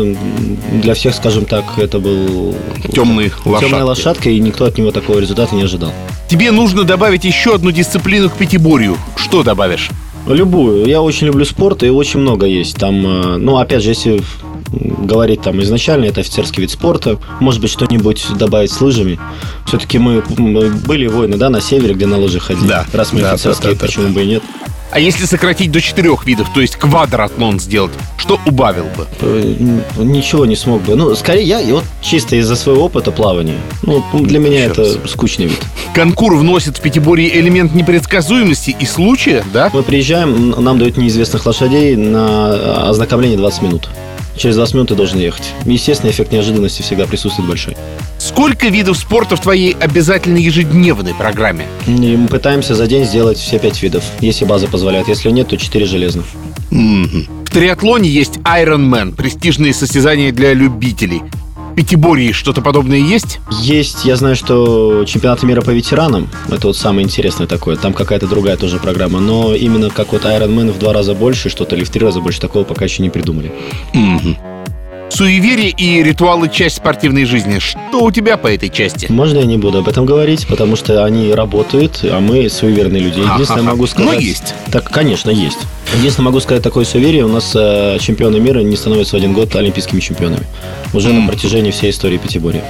для 0.81 0.93
всех, 0.93 1.13
скажем 1.15 1.45
так, 1.45 1.63
это 1.77 1.99
был 1.99 2.55
Темный 2.93 3.31
лошадка. 3.45 3.59
темная 3.69 3.85
лошадка, 3.85 4.29
и 4.29 4.39
никто 4.39 4.65
от 4.65 4.77
него 4.77 4.91
такого 4.91 5.19
результата 5.19 5.53
не 5.55 5.63
ожидал. 5.63 5.91
Тебе 6.29 6.51
нужно 6.51 6.83
добавить 6.83 7.25
еще 7.25 7.55
одну 7.55 7.71
дисциплину 7.71 8.29
к 8.29 8.33
пятиборью. 8.33 8.97
Что 9.15 9.43
добавишь? 9.43 9.89
Любую. 10.27 10.85
Я 10.85 11.01
очень 11.01 11.27
люблю 11.27 11.45
спорт, 11.45 11.83
и 11.83 11.89
очень 11.89 12.19
много 12.19 12.45
есть. 12.45 12.77
Там, 12.77 13.05
э, 13.05 13.37
ну, 13.37 13.57
опять 13.57 13.83
же, 13.83 13.89
если 13.89 14.21
говорить 14.71 15.41
там 15.41 15.61
изначально, 15.61 16.05
это 16.05 16.21
офицерский 16.21 16.61
вид 16.61 16.71
спорта. 16.71 17.17
Может 17.39 17.59
быть, 17.61 17.71
что-нибудь 17.71 18.25
добавить 18.37 18.71
с 18.71 18.79
лыжами. 18.79 19.19
Все-таки 19.65 19.97
мы, 19.97 20.23
мы 20.37 20.69
были 20.69 21.07
воины, 21.07 21.37
да, 21.37 21.49
на 21.49 21.59
севере, 21.59 21.93
где 21.93 22.05
на 22.05 22.17
лыжах 22.17 22.43
ходили. 22.43 22.67
Да. 22.67 22.85
Раз 22.93 23.11
мы 23.11 23.21
Да, 23.21 23.33
офицерские, 23.33 23.73
да, 23.73 23.79
да, 23.79 23.85
почему 23.85 24.07
бы 24.09 24.23
и 24.23 24.27
нет. 24.27 24.43
А 24.91 24.99
если 24.99 25.25
сократить 25.25 25.71
до 25.71 25.79
четырех 25.79 26.25
видов, 26.25 26.49
то 26.53 26.59
есть 26.59 26.75
квадроатлон 26.75 27.59
сделать, 27.61 27.93
что 28.17 28.39
убавил 28.45 28.85
бы? 28.97 29.07
Э, 29.21 29.55
Ничего 29.97 30.45
не 30.45 30.57
смог 30.57 30.81
бы. 30.81 30.95
Ну, 30.95 31.15
скорее, 31.15 31.43
я 31.43 31.61
и 31.61 31.71
вот 31.71 31.85
чисто 32.01 32.35
из-за 32.35 32.57
своего 32.57 32.85
опыта 32.85 33.11
плавания. 33.11 33.57
Ну, 33.83 34.03
для 34.13 34.39
меня 34.39 34.65
Еще 34.65 34.71
это 34.71 35.07
скучный 35.07 35.45
вид. 35.45 35.59
Конкур 35.95 36.35
вносит 36.35 36.77
в 36.77 36.81
пятиборье 36.81 37.39
элемент 37.39 37.73
непредсказуемости 37.73 38.75
и 38.77 38.85
случая, 38.85 39.45
да? 39.53 39.69
Мы 39.73 39.81
приезжаем, 39.83 40.49
нам 40.51 40.77
дают 40.77 40.97
неизвестных 40.97 41.45
лошадей 41.45 41.95
на 41.95 42.89
ознакомление 42.89 43.37
20 43.37 43.61
минут. 43.61 43.89
Через 44.37 44.55
20 44.55 44.73
минут 44.75 44.89
ты 44.89 44.95
должен 44.95 45.19
ехать. 45.19 45.43
Естественно, 45.65 46.09
эффект 46.09 46.31
неожиданности 46.31 46.81
всегда 46.81 47.05
присутствует 47.05 47.47
большой. 47.47 47.77
Сколько 48.17 48.67
видов 48.67 48.97
спорта 48.97 49.35
в 49.35 49.41
твоей 49.41 49.75
обязательной 49.79 50.41
ежедневной 50.41 51.13
программе? 51.13 51.65
И 51.87 51.91
мы 51.91 52.27
пытаемся 52.27 52.75
за 52.75 52.87
день 52.87 53.05
сделать 53.05 53.37
все 53.37 53.59
пять 53.59 53.81
видов, 53.81 54.03
если 54.19 54.45
база 54.45 54.67
позволяет. 54.67 55.07
Если 55.07 55.29
нет, 55.31 55.47
то 55.49 55.57
4 55.57 55.85
железных. 55.85 56.25
В 56.69 57.53
триатлоне 57.53 58.09
есть 58.09 58.37
Ironman, 58.37 59.13
престижные 59.13 59.73
состязания 59.73 60.31
для 60.31 60.53
любителей. 60.53 61.21
Пятиборье 61.81 62.31
что-то 62.31 62.61
подобное 62.61 62.99
есть? 62.99 63.39
Есть, 63.49 64.05
я 64.05 64.15
знаю, 64.15 64.35
что 64.35 65.03
чемпионат 65.05 65.41
мира 65.41 65.61
по 65.61 65.71
ветеранам, 65.71 66.29
это 66.47 66.67
вот 66.67 66.77
самое 66.77 67.03
интересное 67.03 67.47
такое, 67.47 67.75
там 67.75 67.91
какая-то 67.91 68.27
другая 68.27 68.55
тоже 68.55 68.77
программа, 68.77 69.19
но 69.19 69.55
именно 69.55 69.89
как 69.89 70.11
вот 70.11 70.23
Ironman 70.23 70.73
в 70.73 70.77
два 70.77 70.93
раза 70.93 71.15
больше, 71.15 71.49
что-то 71.49 71.75
или 71.75 71.83
в 71.83 71.89
три 71.89 72.05
раза 72.05 72.21
больше, 72.21 72.39
такого 72.39 72.65
пока 72.65 72.85
еще 72.85 73.01
не 73.01 73.09
придумали. 73.09 73.51
Суеверие 75.11 75.71
и 75.71 76.01
ритуалы– 76.01 76.47
часть 76.53 76.77
спортивной 76.77 77.25
жизни. 77.25 77.59
Что 77.59 78.05
у 78.05 78.11
тебя 78.11 78.37
по 78.37 78.47
этой 78.47 78.69
части? 78.69 79.07
Можно 79.09 79.39
я 79.39 79.45
не 79.45 79.57
буду 79.57 79.79
об 79.79 79.89
этом 79.89 80.05
говорить, 80.05 80.47
потому 80.47 80.77
что 80.77 81.03
они 81.03 81.33
работают, 81.33 81.99
а 82.03 82.21
мы 82.21 82.49
суеверные 82.49 83.01
люди. 83.01 83.19
Единственное, 83.19 83.63
могу 83.63 83.87
сказать... 83.87 84.13
Но 84.13 84.17
есть. 84.17 84.55
Так, 84.71 84.89
конечно, 84.89 85.29
есть. 85.29 85.59
Единственное, 85.97 86.27
могу 86.27 86.39
сказать 86.39 86.63
такое 86.63 86.85
суеверие, 86.85 87.25
у 87.25 87.27
нас 87.27 87.51
э, 87.53 87.97
чемпионы 87.99 88.39
мира 88.39 88.59
не 88.59 88.77
становятся 88.77 89.17
в 89.17 89.19
один 89.19 89.33
год 89.33 89.53
олимпийскими 89.53 89.99
чемпионами. 89.99 90.45
Уже 90.93 91.11
на 91.11 91.27
протяжении 91.27 91.71
всей 91.71 91.91
истории 91.91 92.17
Пятиборья. 92.17 92.63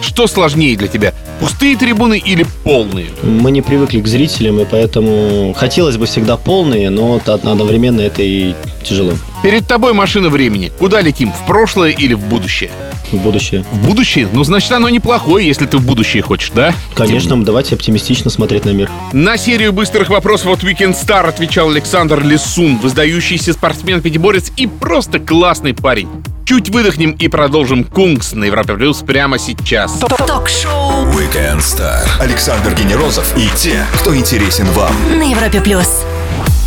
Что 0.00 0.26
сложнее 0.26 0.76
для 0.76 0.88
тебя? 0.88 1.14
Пустые 1.40 1.76
трибуны 1.76 2.18
или 2.18 2.46
полные? 2.64 3.06
Мы 3.22 3.50
не 3.50 3.62
привыкли 3.62 4.00
к 4.00 4.06
зрителям, 4.06 4.60
и 4.60 4.64
поэтому 4.64 5.54
хотелось 5.56 5.96
бы 5.96 6.06
всегда 6.06 6.36
полные, 6.36 6.90
но 6.90 7.20
одновременно 7.24 8.00
это 8.00 8.22
и 8.22 8.54
тяжело 8.82 9.12
Перед 9.42 9.66
тобой 9.66 9.92
машина 9.92 10.28
времени. 10.28 10.72
Куда 10.78 11.00
летим? 11.00 11.32
В 11.32 11.46
прошлое 11.46 11.90
или 11.90 12.14
в 12.14 12.20
будущее? 12.20 12.70
в 13.12 13.22
будущее. 13.22 13.64
В 13.70 13.86
будущее? 13.86 14.28
Ну, 14.32 14.44
значит, 14.44 14.72
оно 14.72 14.88
неплохое, 14.88 15.46
если 15.46 15.66
ты 15.66 15.78
в 15.78 15.86
будущее 15.86 16.22
хочешь, 16.22 16.50
да? 16.54 16.74
Конечно, 16.94 17.42
давайте 17.42 17.74
оптимистично 17.74 18.30
смотреть 18.30 18.64
на 18.64 18.70
мир. 18.70 18.90
На 19.12 19.36
серию 19.36 19.72
быстрых 19.72 20.08
вопросов 20.10 20.48
от 20.48 20.64
Weekend 20.64 20.94
Star 20.94 21.28
отвечал 21.28 21.70
Александр 21.70 22.22
Лисун, 22.22 22.78
воздающийся 22.78 23.52
спортсмен-пятиборец 23.52 24.52
и 24.56 24.66
просто 24.66 25.18
классный 25.18 25.74
парень. 25.74 26.08
Чуть 26.46 26.68
выдохнем 26.68 27.12
и 27.12 27.28
продолжим 27.28 27.84
Кунгс 27.84 28.32
на 28.32 28.44
Европе 28.44 28.74
Плюс 28.74 28.98
прямо 28.98 29.38
сейчас. 29.38 29.98
Ток-шоу 29.98 30.93
Weekend 31.14 31.60
Star. 31.60 32.04
Александр 32.18 32.74
Генерозов 32.74 33.36
и 33.38 33.48
те, 33.56 33.86
кто 34.00 34.16
интересен 34.16 34.66
вам. 34.72 34.92
на 35.16 35.22
Европе 35.22 35.60
плюс. 35.60 36.02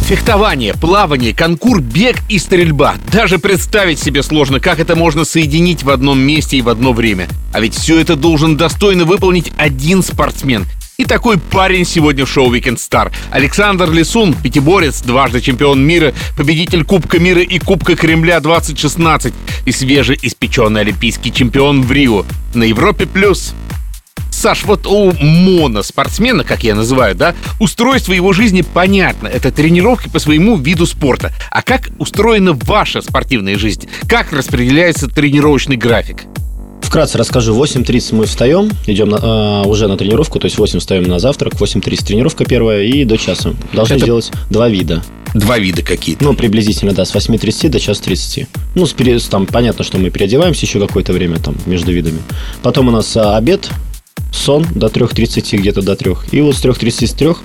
Фехтование, 0.05 0.73
плавание, 0.73 1.33
конкур, 1.33 1.81
бег 1.81 2.15
и 2.29 2.39
стрельба. 2.39 2.95
Даже 3.11 3.39
представить 3.39 3.99
себе 3.99 4.23
сложно, 4.23 4.61
как 4.61 4.79
это 4.79 4.95
можно 4.95 5.25
соединить 5.25 5.83
в 5.83 5.89
одном 5.89 6.19
месте 6.19 6.55
и 6.55 6.61
в 6.61 6.69
одно 6.69 6.93
время. 6.93 7.27
А 7.51 7.59
ведь 7.59 7.75
все 7.75 7.99
это 7.99 8.15
должен 8.15 8.55
достойно 8.55 9.03
выполнить 9.03 9.51
один 9.57 10.01
спортсмен. 10.01 10.65
И 10.95 11.03
такой 11.03 11.37
парень 11.37 11.83
сегодня 11.83 12.25
в 12.25 12.29
шоу 12.29 12.49
Weekend 12.49 12.77
Star. 12.77 13.11
Александр 13.31 13.91
Лисун, 13.91 14.33
пятиборец, 14.33 15.01
дважды 15.01 15.41
чемпион 15.41 15.85
мира, 15.85 16.13
победитель 16.37 16.85
Кубка 16.85 17.19
мира 17.19 17.41
и 17.41 17.59
Кубка 17.59 17.97
Кремля 17.97 18.39
2016 18.39 19.33
и 19.65 19.71
свежеиспеченный 19.73 20.81
олимпийский 20.81 21.33
чемпион 21.33 21.81
в 21.81 21.91
Рио. 21.91 22.23
На 22.53 22.63
Европе 22.63 23.05
Плюс. 23.05 23.53
Саш, 24.31 24.65
вот 24.65 24.85
у 24.85 25.11
моноспортсмена, 25.13 26.43
как 26.43 26.63
я 26.63 26.75
называю, 26.75 27.15
да, 27.15 27.33
устройство 27.59 28.13
его 28.13 28.33
жизни 28.33 28.61
понятно. 28.61 29.27
Это 29.27 29.51
тренировки 29.51 30.09
по 30.09 30.19
своему 30.19 30.57
виду 30.57 30.85
спорта. 30.85 31.31
А 31.51 31.61
как 31.61 31.89
устроена 31.97 32.53
ваша 32.53 33.01
спортивная 33.01 33.57
жизнь? 33.57 33.87
Как 34.07 34.31
распределяется 34.31 35.07
тренировочный 35.07 35.75
график? 35.77 36.23
Вкратце 36.81 37.17
расскажу. 37.17 37.53
В 37.53 37.57
8.30 37.61 38.15
мы 38.15 38.25
встаем, 38.25 38.69
идем 38.85 39.09
на- 39.09 39.19
а, 39.21 39.61
уже 39.63 39.87
на 39.87 39.97
тренировку, 39.97 40.39
то 40.39 40.45
есть 40.45 40.55
в 40.55 40.59
8 40.59 40.79
встаем 40.79 41.03
на 41.03 41.19
завтрак, 41.19 41.55
в 41.55 41.61
8.30 41.61 42.05
тренировка 42.05 42.45
первая 42.45 42.83
и 42.83 43.03
до 43.03 43.17
часа. 43.17 43.53
Должны 43.73 43.95
Это- 43.95 44.05
сделать 44.05 44.31
два 44.49 44.69
вида. 44.69 45.03
Два 45.33 45.59
вида 45.59 45.81
какие-то. 45.81 46.23
Ну, 46.23 46.33
приблизительно, 46.33 46.93
да, 46.93 47.03
с 47.03 47.13
8.30 47.13 47.67
до 47.69 47.79
час 47.81 47.99
30. 47.99 48.47
Ну, 48.75 48.85
с 48.85 48.93
пере- 48.93 49.19
с- 49.19 49.25
там 49.27 49.45
понятно, 49.45 49.83
что 49.83 49.97
мы 49.97 50.09
переодеваемся 50.09 50.65
еще 50.65 50.79
какое-то 50.79 51.11
время 51.11 51.37
там 51.39 51.55
между 51.65 51.91
видами. 51.91 52.19
Потом 52.63 52.87
у 52.87 52.91
нас 52.91 53.17
а, 53.17 53.35
обед, 53.35 53.69
сон 54.37 54.65
до 54.73 54.87
3.30, 54.87 55.57
где-то 55.57 55.81
до 55.81 55.95
3. 55.95 56.13
И 56.31 56.41
вот 56.41 56.55
с 56.55 56.63
3.33 56.63 57.37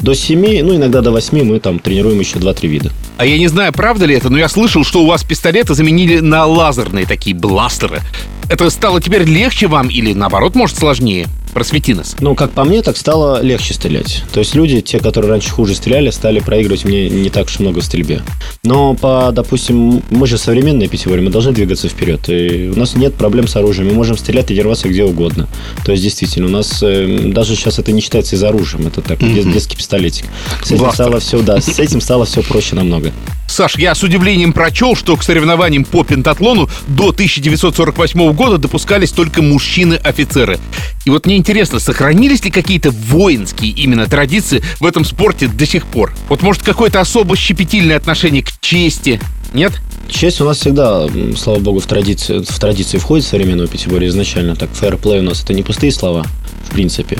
до 0.00 0.14
7, 0.14 0.62
ну, 0.62 0.76
иногда 0.76 1.00
до 1.00 1.10
8 1.10 1.42
мы 1.44 1.60
там 1.60 1.78
тренируем 1.78 2.20
еще 2.20 2.36
2-3 2.38 2.66
вида. 2.66 2.92
А 3.16 3.24
я 3.24 3.38
не 3.38 3.48
знаю, 3.48 3.72
правда 3.72 4.04
ли 4.06 4.14
это, 4.14 4.28
но 4.30 4.38
я 4.38 4.48
слышал, 4.48 4.84
что 4.84 5.02
у 5.02 5.06
вас 5.06 5.24
пистолеты 5.24 5.74
заменили 5.74 6.20
на 6.20 6.46
лазерные 6.46 7.06
такие 7.06 7.34
бластеры. 7.34 8.00
Это 8.48 8.68
стало 8.70 9.00
теперь 9.00 9.24
легче 9.24 9.66
вам 9.66 9.88
или 9.88 10.12
наоборот, 10.12 10.54
может, 10.54 10.76
сложнее? 10.76 11.26
Просвети 11.54 11.94
нас. 11.94 12.16
Ну, 12.18 12.34
как 12.34 12.50
по 12.50 12.64
мне, 12.64 12.82
так 12.82 12.96
стало 12.96 13.40
легче 13.40 13.74
стрелять. 13.74 14.24
То 14.32 14.40
есть 14.40 14.56
люди, 14.56 14.80
те, 14.80 14.98
которые 14.98 15.30
раньше 15.30 15.50
хуже 15.50 15.76
стреляли, 15.76 16.10
стали 16.10 16.40
проигрывать 16.40 16.84
мне 16.84 17.08
не 17.08 17.30
так 17.30 17.46
уж 17.46 17.60
много 17.60 17.80
в 17.80 17.84
стрельбе. 17.84 18.22
Но 18.64 18.94
по, 18.94 19.30
допустим, 19.32 20.02
мы 20.10 20.26
же 20.26 20.36
современные 20.36 20.88
пятиборье, 20.88 21.24
мы 21.24 21.30
должны 21.30 21.52
двигаться 21.52 21.88
вперед. 21.88 22.28
И 22.28 22.70
у 22.74 22.78
нас 22.78 22.96
нет 22.96 23.14
проблем 23.14 23.46
с 23.46 23.54
оружием. 23.54 23.88
Мы 23.88 23.94
можем 23.94 24.18
стрелять 24.18 24.50
и 24.50 24.54
дерваться 24.54 24.88
где 24.88 25.04
угодно. 25.04 25.48
То 25.84 25.92
есть, 25.92 26.02
действительно, 26.02 26.48
у 26.48 26.50
нас 26.50 26.82
э, 26.82 27.20
даже 27.26 27.54
сейчас 27.54 27.78
это 27.78 27.92
не 27.92 28.00
считается 28.00 28.34
из 28.34 28.42
оружием. 28.42 28.88
Это 28.88 29.00
так, 29.00 29.20
дет- 29.20 29.52
детский 29.52 29.76
пистолетик. 29.76 30.26
С 30.60 30.66
этим 30.72 30.78
Бластер. 30.78 31.06
стало 31.06 31.20
все, 31.20 31.40
да, 31.40 31.60
с 31.60 31.78
этим 31.78 32.00
стало 32.00 32.24
все 32.24 32.42
проще 32.42 32.74
намного. 32.74 33.12
Саш, 33.54 33.78
я 33.78 33.94
с 33.94 34.02
удивлением 34.02 34.52
прочел, 34.52 34.96
что 34.96 35.16
к 35.16 35.22
соревнованиям 35.22 35.84
по 35.84 36.02
пентатлону 36.02 36.68
до 36.88 37.10
1948 37.10 38.32
года 38.32 38.58
допускались 38.58 39.12
только 39.12 39.42
мужчины-офицеры. 39.42 40.58
И 41.04 41.10
вот 41.10 41.26
мне 41.26 41.36
интересно, 41.36 41.78
сохранились 41.78 42.44
ли 42.44 42.50
какие-то 42.50 42.90
воинские 42.90 43.70
именно 43.70 44.06
традиции 44.06 44.60
в 44.80 44.84
этом 44.84 45.04
спорте 45.04 45.46
до 45.46 45.66
сих 45.66 45.86
пор? 45.86 46.12
Вот 46.28 46.42
может 46.42 46.64
какое-то 46.64 47.00
особо 47.00 47.36
щепетильное 47.36 47.96
отношение 47.96 48.42
к 48.42 48.50
чести? 48.60 49.20
Нет? 49.52 49.74
Честь 50.08 50.40
у 50.40 50.44
нас 50.44 50.58
всегда, 50.58 51.06
слава 51.38 51.60
богу, 51.60 51.78
в 51.78 51.86
традиции, 51.86 52.40
в 52.40 52.58
традиции 52.58 52.98
входит 52.98 53.24
современного 53.24 53.68
пятиборья 53.68 54.08
изначально. 54.08 54.56
Так, 54.56 54.70
фэрплей 54.72 55.20
у 55.20 55.22
нас 55.22 55.44
это 55.44 55.54
не 55.54 55.62
пустые 55.62 55.92
слова, 55.92 56.26
в 56.68 56.72
принципе. 56.72 57.18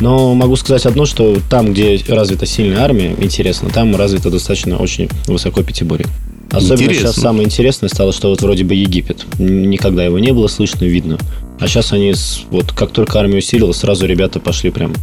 Но 0.00 0.34
могу 0.34 0.56
сказать 0.56 0.86
одно, 0.86 1.06
что 1.06 1.36
там, 1.48 1.72
где 1.72 2.00
развита 2.08 2.46
сильная 2.46 2.82
армия, 2.82 3.14
интересно, 3.18 3.70
там 3.70 3.94
развито 3.94 4.30
достаточно 4.30 4.76
очень 4.78 5.08
высоко 5.26 5.62
пятиборье. 5.62 6.06
Особенно 6.50 6.84
Интересно. 6.84 7.08
сейчас 7.08 7.16
самое 7.16 7.46
интересное 7.46 7.88
стало, 7.88 8.12
что 8.12 8.28
вот 8.30 8.42
вроде 8.42 8.64
бы 8.64 8.74
Египет. 8.74 9.26
Никогда 9.38 10.04
его 10.04 10.18
не 10.18 10.32
было 10.32 10.46
слышно, 10.46 10.84
видно. 10.84 11.18
А 11.58 11.66
сейчас 11.66 11.92
они, 11.92 12.14
вот 12.50 12.72
как 12.72 12.90
только 12.90 13.18
армия 13.18 13.38
усилилась, 13.38 13.78
сразу 13.78 14.06
ребята 14.06 14.40
пошли 14.40 14.70
прям... 14.70 14.94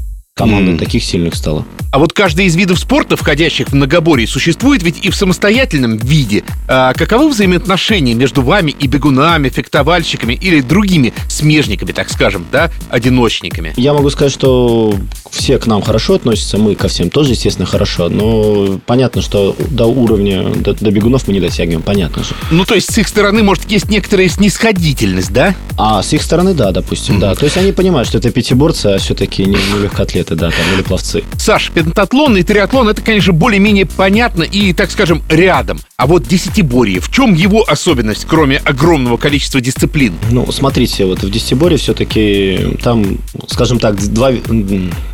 Команда 0.42 0.72
М. 0.72 0.78
таких 0.78 1.04
сильных 1.04 1.36
стала. 1.36 1.66
А 1.92 2.00
вот 2.00 2.14
каждый 2.14 2.46
из 2.46 2.56
видов 2.56 2.80
спорта, 2.80 3.18
входящих 3.18 3.68
в 3.68 3.74
многоборье, 3.74 4.26
существует 4.26 4.82
ведь 4.82 5.04
и 5.04 5.10
в 5.10 5.16
самостоятельном 5.16 5.98
виде. 5.98 6.44
А 6.68 6.94
каковы 6.94 7.30
взаимоотношения 7.30 8.14
между 8.14 8.42
вами 8.42 8.72
и 8.72 8.88
бегунами, 8.88 9.50
фехтовальщиками 9.50 10.34
или 10.34 10.62
другими 10.62 11.14
смежниками, 11.28 11.92
так 11.92 12.10
скажем, 12.10 12.46
да, 12.52 12.72
одиночниками? 12.90 13.74
Я 13.76 13.94
могу 13.94 14.10
сказать, 14.10 14.32
что 14.32 14.96
все 15.30 15.58
к 15.58 15.68
нам 15.68 15.82
хорошо 15.82 16.16
относятся, 16.16 16.58
мы 16.58 16.76
ко 16.76 16.88
всем 16.88 17.10
тоже, 17.10 17.32
естественно, 17.32 17.66
хорошо, 17.66 18.10
но 18.10 18.80
понятно, 18.86 19.22
что 19.22 19.56
до 19.70 19.86
уровня, 19.86 20.44
до, 20.44 20.74
до 20.74 20.92
бегунов 20.92 21.28
мы 21.28 21.34
не 21.34 21.42
дотягиваем, 21.42 21.82
понятно 21.82 22.24
же. 22.24 22.30
Ну, 22.52 22.64
то 22.64 22.76
есть 22.76 22.92
с 22.92 22.98
их 22.98 23.08
стороны, 23.08 23.44
может, 23.44 23.70
есть 23.70 23.90
некоторая 23.90 24.30
снисходительность, 24.30 25.34
да? 25.34 25.56
А 25.78 26.02
с 26.02 26.14
их 26.14 26.22
стороны, 26.22 26.54
да, 26.54 26.72
допустим, 26.72 27.20
да. 27.20 27.36
То 27.36 27.46
есть 27.46 27.58
они 27.58 27.74
понимают, 27.74 28.08
что 28.08 28.18
это 28.18 28.32
пятиборцы, 28.32 28.88
а 28.88 28.98
все-таки 28.98 29.44
не, 29.44 29.56
не 29.56 29.84
легкоатлеты, 29.84 30.31
да, 30.36 30.52
там, 30.52 30.74
или 30.74 30.82
пловцы. 30.82 31.24
Саш, 31.38 31.72
пентатлон 31.72 32.38
и 32.38 32.44
триатлон 32.44 32.90
это, 32.90 33.02
конечно, 33.02 33.34
более-менее 33.34 33.86
понятно 33.86 34.44
и, 34.44 34.74
так 34.74 34.92
скажем, 34.92 35.24
рядом. 35.30 35.80
А 36.02 36.08
вот 36.08 36.24
десятиборье, 36.24 37.00
в 37.00 37.12
чем 37.12 37.36
его 37.36 37.64
особенность, 37.64 38.26
кроме 38.28 38.58
огромного 38.58 39.18
количества 39.18 39.62
дисциплин? 39.62 40.16
Ну, 40.32 40.52
смотрите, 40.52 41.06
вот 41.06 41.22
в 41.22 41.30
десятиборе 41.30 41.78
все-таки 41.78 42.76
там, 42.84 43.20
скажем 43.48 43.78
так, 43.78 44.02
два, 44.12 44.32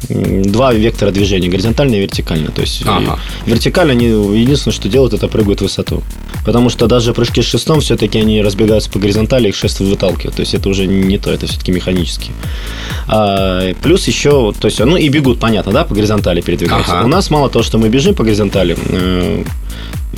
два 0.07 0.71
вектора 0.71 1.11
движения, 1.11 1.49
горизонтально 1.49 1.95
и 1.95 1.99
вертикально. 1.99 2.51
То 2.51 2.61
есть 2.61 2.83
Ага. 2.85 3.19
вертикально 3.45 3.91
они 3.91 4.05
единственное, 4.05 4.73
что 4.73 4.87
делают, 4.87 5.13
это 5.13 5.27
прыгают 5.27 5.59
в 5.59 5.63
высоту. 5.63 6.03
Потому 6.45 6.69
что 6.69 6.87
даже 6.87 7.13
прыжки 7.13 7.41
с 7.41 7.45
шестом 7.45 7.81
все-таки 7.81 8.17
они 8.19 8.41
разбегаются 8.41 8.89
по 8.89 8.97
горизонтали, 8.97 9.49
их 9.49 9.57
шест 9.57 9.81
выталкивают. 9.81 10.37
То 10.37 10.39
есть 10.39 10.53
это 10.53 10.69
уже 10.69 10.87
не 10.87 11.17
то, 11.17 11.29
это 11.29 11.47
все-таки 11.47 11.73
механически. 11.73 12.31
А, 13.09 13.73
плюс 13.83 14.07
еще, 14.07 14.53
то 14.57 14.67
есть, 14.67 14.79
ну 14.79 14.95
и 14.95 15.09
бегут, 15.09 15.41
понятно, 15.41 15.73
да, 15.73 15.83
по 15.83 15.93
горизонтали 15.93 16.39
передвигаются. 16.39 16.99
Ага. 16.99 17.05
У 17.05 17.09
нас 17.09 17.29
мало 17.29 17.49
того, 17.49 17.63
что 17.63 17.77
мы 17.77 17.89
бежим 17.89 18.15
по 18.15 18.23
горизонтали, 18.23 18.77
э, 18.87 19.43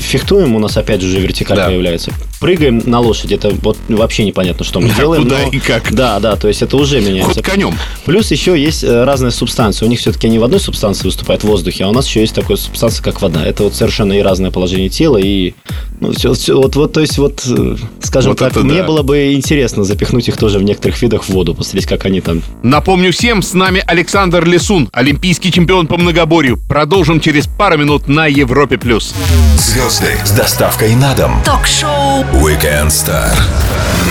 фехтуем, 0.01 0.55
у 0.55 0.59
нас 0.59 0.77
опять 0.77 1.01
же 1.01 1.19
вертикаль 1.19 1.57
Да. 1.57 1.65
появляется. 1.67 2.11
Прыгаем 2.39 2.81
на 2.85 2.99
лошадь. 2.99 3.31
Это 3.31 3.49
вот 3.61 3.77
вообще 3.89 4.25
непонятно, 4.25 4.65
что 4.65 4.79
мы 4.79 4.89
делаем. 4.89 5.23
Куда 5.23 5.39
но- 5.39 5.49
и 5.51 5.59
как. 5.59 5.93
Да, 5.93 6.19
да, 6.19 6.35
то 6.35 6.47
есть 6.47 6.61
это 6.61 6.77
уже 6.77 7.01
меняется. 7.01 7.35
Ход 7.35 7.45
конем. 7.45 7.75
Плюс 8.05 8.31
еще 8.31 8.59
есть 8.59 8.83
э, 8.83 9.03
разные 9.03 9.31
субстанции. 9.31 9.85
У 9.85 9.89
них 9.89 9.99
все-таки 9.99 10.27
они 10.27 10.39
в 10.39 10.43
одной 10.43 10.59
субстанции 10.59 11.05
выступают 11.05 11.43
в 11.43 11.47
воздухе, 11.47 11.83
а 11.85 11.89
у 11.89 11.93
нас 11.93 12.07
еще 12.07 12.21
есть 12.21 12.35
такая 12.35 12.57
субстанция, 12.57 13.03
как 13.03 13.21
вода. 13.21 13.45
Это 13.45 13.63
вот 13.63 13.75
совершенно 13.75 14.13
и 14.13 14.21
разное 14.21 14.51
положение 14.51 14.89
тела, 14.89 15.17
и 15.17 15.53
ну, 15.99 16.13
все, 16.13 16.33
вот, 16.55 16.75
вот, 16.75 16.93
то 16.93 17.01
есть 17.01 17.17
вот, 17.17 17.43
э, 17.45 17.75
скажем 18.01 18.31
Вот 18.31 18.39
так, 18.39 18.51
это 18.51 18.61
мне 18.61 18.79
да. 18.81 18.83
было 18.83 19.01
бы 19.03 19.33
интересно 19.33 19.83
запихнуть 19.83 20.27
их 20.27 20.37
тоже 20.37 20.59
в 20.59 20.63
некоторых 20.63 21.01
видах 21.01 21.23
в 21.23 21.29
воду, 21.29 21.53
посмотреть, 21.53 21.87
как 21.87 22.05
они 22.05 22.21
там. 22.21 22.41
Напомню 22.63 23.11
всем, 23.11 23.41
с 23.41 23.53
нами 23.53 23.83
Александр 23.85 24.45
Лисун, 24.45 24.89
олимпийский 24.93 25.51
чемпион 25.51 25.87
по 25.87 25.97
многоборью. 25.97 26.59
Продолжим 26.69 27.19
через 27.19 27.47
пару 27.47 27.77
минут 27.77 28.07
на 28.07 28.27
Европе+. 28.27 28.77
плюс. 28.77 29.13
Звезды 29.57 30.15
с 30.25 30.31
доставкой 30.31 30.95
на 30.95 31.13
дом. 31.15 31.41
Ток-шоу 31.45 32.23
Weekend 32.33 32.89
Star 32.89 33.35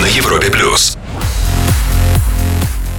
на 0.01 0.05
Европе 0.05 0.51
плюс. 0.51 0.98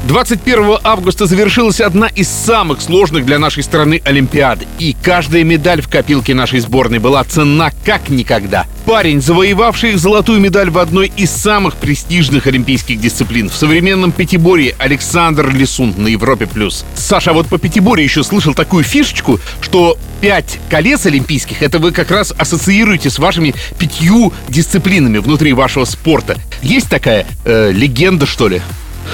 21 0.09 0.78
августа 0.83 1.26
завершилась 1.26 1.80
одна 1.80 2.07
из 2.07 2.28
самых 2.28 2.80
сложных 2.80 3.26
для 3.26 3.38
нашей 3.38 3.62
страны 3.62 4.00
Олимпиады. 4.04 4.66
И 4.78 4.97
каждая 5.02 5.45
медаль 5.45 5.83
в 5.83 5.88
копилке 5.88 6.33
нашей 6.33 6.61
сборной 6.61 6.99
была 6.99 7.23
ценна 7.25 7.71
как 7.85 8.09
никогда. 8.09 8.66
Парень, 8.87 9.21
завоевавший 9.21 9.95
золотую 9.97 10.40
медаль 10.40 10.71
в 10.71 10.78
одной 10.78 11.12
из 11.16 11.30
самых 11.30 11.76
престижных 11.76 12.47
олимпийских 12.47 12.99
дисциплин 12.99 13.50
в 13.50 13.54
современном 13.54 14.11
пятиборье 14.11 14.75
Александр 14.78 15.50
Лисун 15.50 15.95
на 15.99 16.09
Европе+. 16.09 16.47
плюс. 16.47 16.87
Саша, 16.95 17.35
вот 17.35 17.49
по 17.49 17.59
пятиборью 17.59 18.04
еще 18.04 18.25
слышал 18.25 18.54
такую 18.54 18.85
фишечку, 18.85 19.38
что 19.61 19.99
пять 20.23 20.59
колец 20.71 21.04
олимпийских, 21.04 21.62
это 21.62 21.78
вы 21.78 21.92
как 21.92 22.11
раз 22.11 22.33
ассоциируете 22.37 23.11
с 23.11 23.19
вашими 23.19 23.54
пятью 23.78 24.33
дисциплинами 24.49 25.19
внутри 25.19 25.52
вашего 25.52 25.85
спорта. 25.85 26.38
Есть 26.62 26.88
такая 26.88 27.26
э, 27.45 27.71
легенда, 27.71 28.25
что 28.25 28.49
ли? 28.49 28.62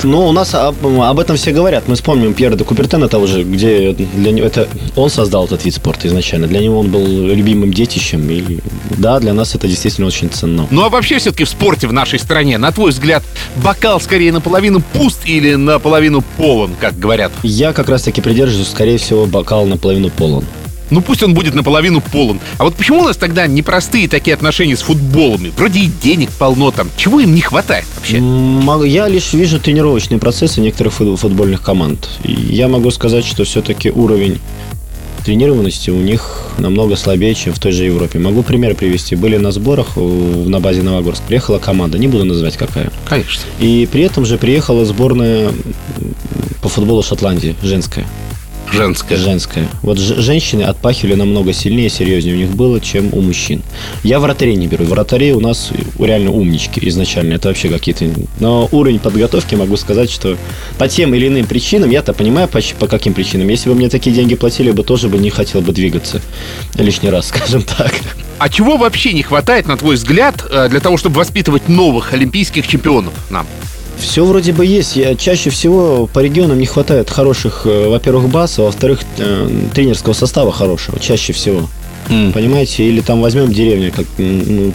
Ну, 0.05 0.27
у 0.27 0.33
нас 0.33 0.55
об, 0.55 0.87
об 0.87 1.19
этом 1.19 1.37
все 1.37 1.53
говорят. 1.53 1.89
Мы 1.89 1.95
вспомним 1.95 2.35
Пьера 2.35 2.57
де 2.57 2.65
Купертена 2.65 3.09
того 3.09 3.27
же, 3.27 3.43
где 3.43 3.93
для 3.93 4.33
него 4.33 4.47
это 4.47 4.69
он 4.95 5.11
создал 5.11 5.47
этот 5.47 5.65
вид 5.65 5.75
спорта 5.75 6.09
изначально. 6.09 6.47
Для 6.47 6.61
него 6.61 6.81
он 6.81 6.91
был 6.91 7.07
любимым 7.07 7.73
детищем. 7.73 8.29
И 8.31 8.59
да, 8.97 9.19
для 9.21 9.33
нас 9.33 9.55
это 9.55 9.67
действительно 9.69 10.07
очень 10.07 10.31
ценно. 10.31 10.67
Ну 10.71 10.85
а 10.85 10.89
вообще 10.89 11.19
все-таки 11.19 11.45
в 11.45 11.49
спорте 11.49 11.87
в 11.87 11.93
нашей 11.93 12.19
стране, 12.19 12.59
на 12.59 12.73
твой 12.73 12.91
взгляд, 12.91 13.23
бокал 13.57 14.01
скорее 14.01 14.33
наполовину 14.33 14.81
пуст 14.81 15.21
или 15.27 15.55
наполовину 15.55 16.23
полон, 16.37 16.73
как 16.81 16.99
говорят? 16.99 17.33
Я 17.43 17.73
как 17.73 17.89
раз 17.89 18.03
таки 18.03 18.21
придерживаюсь, 18.21 18.69
скорее 18.69 18.99
всего, 18.99 19.27
бокал 19.27 19.67
наполовину 19.67 20.11
полон. 20.11 20.45
Ну 20.91 21.01
пусть 21.01 21.23
он 21.23 21.35
будет 21.35 21.55
наполовину 21.55 22.01
полон. 22.01 22.41
А 22.59 22.65
вот 22.65 22.77
почему 22.77 23.01
у 23.01 23.05
нас 23.05 23.17
тогда 23.17 23.47
непростые 23.47 24.09
такие 24.09 24.35
отношения 24.35 24.77
с 24.77 24.83
футболами? 24.83 25.53
Вроде 25.57 25.81
и 25.81 25.87
денег 26.03 26.31
полно 26.31 26.71
там. 26.71 26.89
Чего 26.97 27.21
им 27.21 27.35
не 27.35 27.41
хватает 27.41 27.87
вообще? 27.97 28.23
Я 28.89 29.09
лишь 29.09 29.33
вижу 29.33 29.59
тренировочные 29.59 30.19
процессы 30.19 30.61
некоторых 30.61 30.95
фут- 30.95 31.19
футбольных 31.19 31.63
команд. 31.63 32.09
Я 32.25 32.69
могу 32.69 32.91
сказать, 32.91 33.25
что 33.25 33.45
все-таки 33.45 33.91
уровень 33.91 34.39
тренированности 35.25 35.91
у 35.91 35.97
них 36.01 36.51
намного 36.59 36.95
слабее, 36.95 37.35
чем 37.35 37.53
в 37.53 37.59
той 37.59 37.73
же 37.73 37.83
Европе. 37.85 38.21
Могу 38.21 38.45
пример 38.45 38.77
привести. 38.77 39.17
Были 39.17 39.39
на 39.39 39.51
сборах 39.51 39.97
на 39.97 40.61
базе 40.61 40.83
Новогорск. 40.83 41.23
Приехала 41.25 41.59
команда, 41.59 41.99
не 41.99 42.07
буду 42.07 42.25
называть 42.25 42.57
какая. 42.57 42.93
Конечно. 43.09 43.43
И 43.59 43.89
при 43.91 44.03
этом 44.03 44.25
же 44.25 44.39
приехала 44.39 44.85
сборная 44.85 45.51
по 46.63 46.69
футболу 46.69 47.03
Шотландии, 47.03 47.57
женская. 47.63 48.07
Женская. 48.77 49.17
Женская. 49.17 49.69
Вот 49.83 49.99
женщины 49.99 50.63
отпахивали 50.63 51.15
намного 51.15 51.53
сильнее, 51.53 51.89
серьезнее 51.89 52.35
у 52.35 52.39
них 52.39 52.51
было, 52.51 52.81
чем 52.81 53.13
у 53.13 53.21
мужчин. 53.21 53.63
Я 54.03 54.21
вратарей 54.21 54.57
не 54.57 54.67
беру. 54.67 54.85
Вратари 54.85 55.33
у 55.33 55.41
нас 55.41 55.71
реально 55.99 56.31
умнички 56.31 56.81
изначально. 56.89 57.35
Это 57.35 57.49
вообще 57.49 57.69
какие-то... 57.69 58.07
Но 58.39 58.69
уровень 58.73 58.99
подготовки, 58.99 59.55
могу 59.55 59.77
сказать, 59.77 60.11
что 60.11 60.37
по 60.79 60.89
тем 60.89 61.15
или 61.15 61.29
иным 61.29 61.47
причинам, 61.47 61.91
я-то 61.91 62.13
понимаю, 62.13 62.49
по, 62.49 62.61
по 62.79 62.87
каким 62.87 63.15
причинам. 63.15 63.49
Если 63.49 63.69
бы 63.69 63.75
мне 63.75 63.89
такие 63.89 64.15
деньги 64.15 64.35
платили, 64.35 64.71
бы 64.71 64.83
тоже 64.83 65.09
бы 65.09 65.19
не 65.19 65.31
хотел 65.31 65.61
бы 65.61 65.73
двигаться 65.73 66.21
лишний 66.75 67.11
раз, 67.11 67.29
скажем 67.29 67.63
так. 67.63 67.95
А 68.39 68.49
чего 68.49 68.77
вообще 68.77 69.13
не 69.13 69.23
хватает, 69.23 69.67
на 69.67 69.77
твой 69.77 69.97
взгляд, 69.97 70.45
э, 70.51 70.69
для 70.69 70.81
того, 70.81 70.99
чтобы 70.99 71.17
воспитывать 71.17 71.69
новых 71.69 72.13
олимпийских 72.13 72.69
чемпионов 72.69 73.15
нам? 73.31 73.47
Все 73.99 74.25
вроде 74.25 74.53
бы 74.53 74.65
есть. 74.67 74.97
Я, 74.97 75.15
чаще 75.15 75.51
всего 75.51 76.07
по 76.07 76.21
регионам 76.21 76.59
не 76.59 76.67
хватает 76.67 77.11
хороших, 77.11 77.63
э, 77.65 77.89
во-первых, 77.89 78.29
баз, 78.29 78.59
а 78.59 78.63
во-вторых, 78.63 79.01
э, 79.19 79.49
тренерского 79.75 80.13
состава 80.13 80.53
хорошего. 80.53 80.99
Чаще 80.99 81.33
всего. 81.33 81.69
Понимаете, 82.33 82.85
или 82.85 83.01
там 83.01 83.21
возьмем 83.21 83.53
деревню, 83.53 83.91
как, 83.95 84.07
ну, 84.19 84.73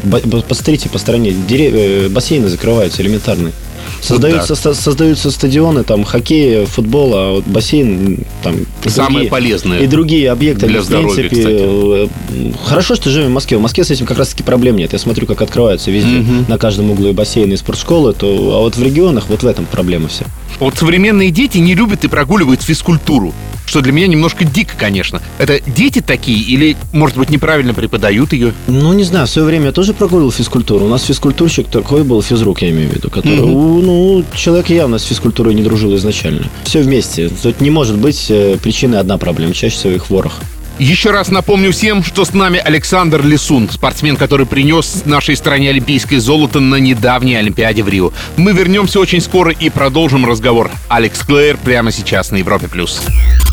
посмотрите 0.48 0.90
по 0.90 0.98
стороне, 0.98 1.32
дере- 1.32 1.72
э, 1.72 2.10
бассейны 2.10 2.50
закрываются 2.50 3.02
элементарные. 3.02 3.54
Создаются, 4.02 4.56
ста- 4.56 4.74
создаются 4.74 5.30
стадионы, 5.32 5.84
там, 5.84 6.04
хоккей, 6.04 6.66
футбол, 6.66 7.14
а 7.16 7.32
вот 7.36 7.46
бассейн, 7.46 8.26
там... 8.44 8.56
и 8.84 8.90
Самое 8.90 9.14
другие- 9.14 9.30
полезное. 9.30 9.80
И 9.80 9.88
другие 9.88 10.32
объекты, 10.32 10.68
Для 10.68 10.82
в 10.82 10.84
здоровья, 10.84 11.16
принципе, 11.30 11.36
кстати. 11.42 12.10
э, 12.34 12.52
хорошо, 12.66 12.96
что 12.96 13.10
живем 13.10 13.28
в 13.28 13.34
Москве. 13.34 13.58
В 13.58 13.62
Москве 13.62 13.84
с 13.84 13.92
этим 13.92 14.06
как 14.06 14.18
раз-таки 14.18 14.44
проблем 14.44 14.76
нет. 14.78 14.94
Я 14.94 15.00
смотрю, 15.00 15.28
как 15.28 15.42
открываются 15.42 15.92
везде, 15.92 16.24
на 16.48 16.58
каждом 16.58 16.90
углу 16.92 17.10
и 17.10 17.14
бассейны, 17.14 17.54
и 17.54 17.58
спортшколы, 17.58 18.14
то, 18.14 18.28
а 18.28 18.60
вот 18.62 18.76
в 18.76 18.84
регионах 18.84 19.26
вот 19.30 19.44
в 19.44 19.48
этом 19.48 19.66
проблема 19.66 20.08
вся. 20.08 20.26
Вот 20.60 20.78
современные 20.78 21.30
дети 21.32 21.60
не 21.60 21.76
любят 21.76 22.04
и 22.04 22.08
прогуливают 22.08 22.62
физкультуру. 22.62 23.34
Что 23.72 23.80
для 23.80 23.94
меня 23.94 24.08
немножко 24.08 24.44
дико, 24.44 24.74
конечно. 24.78 25.22
Это 25.38 25.62
дети 25.66 26.02
такие 26.02 26.42
или, 26.44 26.76
может 26.92 27.16
быть, 27.16 27.30
неправильно 27.30 27.74
преподают 27.74 28.34
ее? 28.34 28.52
Ну, 28.68 28.92
не 28.92 29.06
знаю, 29.06 29.28
в 29.28 29.30
свое 29.30 29.48
время 29.48 29.68
я 29.68 29.72
тоже 29.72 29.94
прогуливал 29.94 30.30
физкультуру. 30.30 30.88
У 30.88 30.90
нас 30.90 31.06
физкультурщик 31.06 31.68
такой 31.68 32.04
был, 32.04 32.22
физрук, 32.22 32.62
я 32.64 32.70
имею 32.72 32.90
в 32.90 32.94
виду, 32.96 33.10
который, 33.10 33.40
у- 33.40 33.82
ну, 33.82 34.26
человек 34.36 34.70
явно 34.70 35.00
с 35.00 35.04
физкультурой 35.06 35.54
не 35.56 35.64
дружил 35.64 35.96
изначально. 35.96 36.50
Все 36.66 36.82
вместе. 36.82 37.30
Тут 37.30 37.62
не 37.62 37.70
может 37.70 37.96
быть 37.98 38.26
э, 38.28 38.58
причиной 38.62 39.00
одна 39.00 39.18
проблема, 39.18 39.54
чаще 39.54 39.74
всего 39.78 39.94
их 39.94 40.10
ворох. 40.10 40.34
Еще 40.82 41.12
раз 41.12 41.30
напомню 41.30 41.72
всем, 41.72 42.04
что 42.04 42.26
с 42.26 42.34
нами 42.34 42.58
Александр 42.58 43.24
Лисун, 43.24 43.70
спортсмен, 43.70 44.18
который 44.18 44.48
принес 44.48 45.04
нашей 45.06 45.36
стране 45.36 45.70
олимпийское 45.70 46.20
золото 46.20 46.60
на 46.60 46.78
недавней 46.78 47.36
Олимпиаде 47.36 47.84
в 47.84 47.88
Рио. 47.88 48.12
Мы 48.36 48.52
вернемся 48.52 49.00
очень 49.00 49.22
скоро 49.22 49.52
и 49.52 49.70
продолжим 49.70 50.26
разговор. 50.26 50.72
Алекс 50.88 51.20
Клэйр 51.20 51.58
прямо 51.58 51.92
сейчас 51.92 52.32
на 52.32 52.38
Европе+. 52.38 52.68
плюс. 52.68 53.00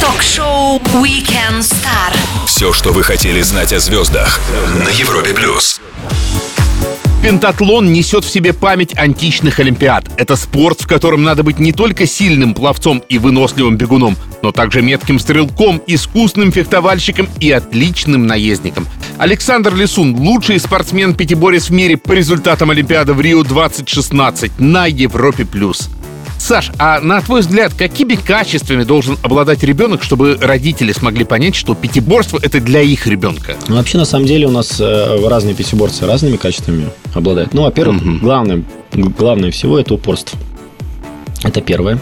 Ток-шоу 0.01 0.79
Weekend 1.03 1.61
Star. 1.61 2.17
Все, 2.47 2.73
что 2.73 2.93
вы 2.93 3.03
хотели 3.03 3.43
знать 3.43 3.75
о 3.75 3.79
звездах 3.79 4.41
на 4.83 4.89
Европе 4.89 5.35
плюс. 5.35 5.83
Пентатлон 7.23 7.93
несет 7.93 8.25
в 8.25 8.31
себе 8.31 8.53
память 8.53 8.97
античных 8.97 9.59
олимпиад. 9.59 10.09
Это 10.17 10.37
спорт, 10.37 10.81
в 10.81 10.87
котором 10.87 11.25
надо 11.25 11.43
быть 11.43 11.59
не 11.59 11.73
только 11.73 12.07
сильным 12.07 12.55
пловцом 12.55 13.03
и 13.09 13.19
выносливым 13.19 13.77
бегуном, 13.77 14.17
но 14.41 14.53
также 14.53 14.83
метким 14.83 15.19
стрелком, 15.19 15.83
искусным 15.87 16.53
фехтовальщиком 16.53 17.29
и 17.41 17.51
отличным 17.51 18.27
наездником. 18.27 18.87
Александр 19.19 19.75
Лисун– 19.75 20.15
лучший 20.17 20.61
спортсмен-пятиборец 20.61 21.71
в 21.71 21.73
мире 21.73 21.97
по 21.97 22.13
результатам 22.13 22.71
Олимпиады 22.71 23.15
в 23.15 23.21
Рио-2016 23.21 24.53
на 24.59 24.87
Европе+. 24.87 25.45
плюс. 25.45 25.91
Саш, 26.39 26.71
а 26.79 27.01
на 27.01 27.21
твой 27.21 27.41
взгляд, 27.41 27.75
какими 27.75 28.15
качествами 28.15 28.85
должен 28.85 29.19
обладать 29.23 29.63
ребенок, 29.65 30.03
чтобы 30.03 30.39
родители 30.41 30.93
смогли 30.93 31.25
понять, 31.25 31.55
что 31.55 31.75
пятиборство– 31.75 32.39
это 32.43 32.61
для 32.61 32.81
их 32.81 33.07
ребенка? 33.07 33.57
Ну, 33.69 33.77
вообще, 33.77 33.99
на 33.99 34.05
самом 34.07 34.25
деле, 34.27 34.47
у 34.47 34.51
нас 34.51 34.81
э, 34.81 35.27
разные 35.29 35.55
пятиборцы 35.55 36.07
разными 36.07 36.37
качествами 36.37 36.87
обладают. 37.15 37.53
Ну, 37.55 37.63
во-первых, 37.63 38.21
главное, 38.21 38.63
г- 38.93 39.13
главное 39.19 39.51
всего– 39.51 39.79
это 39.81 39.93
упорство. 39.95 40.39
Это 41.43 41.61
первое. 41.61 41.99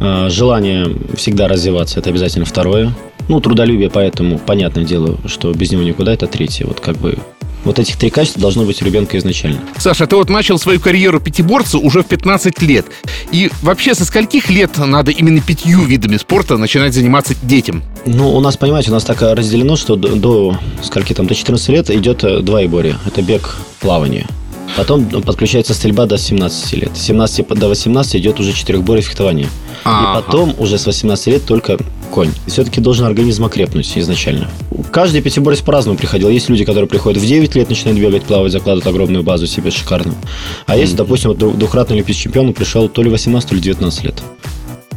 Э, 0.00 0.28
Желание 0.28 0.94
всегда 1.16 1.48
развиваться– 1.48 1.98
это 2.00 2.10
обязательно 2.10 2.44
второе. 2.44 2.92
Ну, 3.28 3.40
трудолюбие, 3.40 3.88
поэтому, 3.88 4.38
понятное 4.38 4.84
дело, 4.84 5.16
что 5.26 5.52
без 5.54 5.70
него 5.70 5.82
никуда– 5.82 6.12
это 6.14 6.26
третье. 6.26 6.66
Вот 6.66 6.80
как 6.80 6.96
бы 6.96 7.16
вот 7.64 7.78
этих 7.78 7.96
три 7.96 8.10
качества 8.10 8.40
должно 8.40 8.64
быть 8.64 8.82
у 8.82 8.84
ребенка 8.84 9.18
изначально. 9.18 9.60
Саша, 9.78 10.06
ты 10.06 10.16
вот 10.16 10.28
начал 10.28 10.58
свою 10.58 10.80
карьеру 10.80 11.20
пятиборца 11.20 11.78
уже 11.78 12.02
в 12.02 12.06
15 12.06 12.60
лет. 12.62 12.86
И 13.30 13.50
вообще, 13.62 13.94
со 13.94 14.04
скольких 14.04 14.50
лет 14.50 14.78
надо 14.78 15.10
именно 15.10 15.40
пятью 15.40 15.84
видами 15.84 16.16
спорта 16.16 16.56
начинать 16.56 16.94
заниматься 16.94 17.34
детям? 17.42 17.82
Ну, 18.06 18.34
у 18.34 18.40
нас, 18.40 18.56
понимаете, 18.56 18.90
у 18.90 18.94
нас 18.94 19.04
так 19.04 19.22
разделено, 19.22 19.76
что 19.76 19.96
до, 19.96 20.16
до 20.16 20.58
скольки 20.82 21.12
там, 21.12 21.26
до 21.26 21.34
14 21.34 21.68
лет 21.68 21.90
идет 21.90 22.24
э, 22.24 22.40
два 22.40 22.64
иборя. 22.64 22.98
Это 23.06 23.22
бег, 23.22 23.56
плавание. 23.80 24.26
Потом 24.76 25.04
подключается 25.22 25.74
стрельба 25.74 26.06
до 26.06 26.16
17 26.16 26.72
лет. 26.74 26.90
С 26.96 27.02
17 27.02 27.46
до 27.48 27.68
18 27.68 28.16
идет 28.16 28.40
уже 28.40 28.52
четырехборье 28.52 29.02
фехтование. 29.02 29.48
Ага. 29.84 30.18
И 30.18 30.22
потом 30.22 30.54
уже 30.58 30.78
с 30.78 30.86
18 30.86 31.26
лет 31.26 31.44
только 31.44 31.78
конь. 32.12 32.30
Все-таки 32.46 32.80
должен 32.80 33.06
организм 33.06 33.44
окрепнуть 33.44 33.90
изначально. 33.96 34.48
Каждый 34.92 35.22
пятиборец 35.22 35.60
по-разному 35.62 35.96
приходил. 35.98 36.28
Есть 36.28 36.48
люди, 36.50 36.64
которые 36.64 36.86
приходят 36.88 37.20
в 37.20 37.26
9 37.26 37.54
лет, 37.56 37.68
начинают 37.70 37.98
бегать, 37.98 38.22
плавать, 38.22 38.52
закладывают 38.52 38.86
огромную 38.86 39.24
базу 39.24 39.46
себе 39.46 39.70
шикарную. 39.70 40.14
А 40.66 40.76
есть, 40.76 40.94
допустим, 40.94 41.30
вот 41.30 41.38
дву- 41.38 41.56
двукратный 41.56 41.96
олимпийский 41.96 42.24
чемпион 42.24 42.52
пришел 42.52 42.88
то 42.88 43.02
ли 43.02 43.08
18, 43.10 43.48
то 43.48 43.54
ли 43.54 43.60
19 43.62 44.04
лет. 44.04 44.22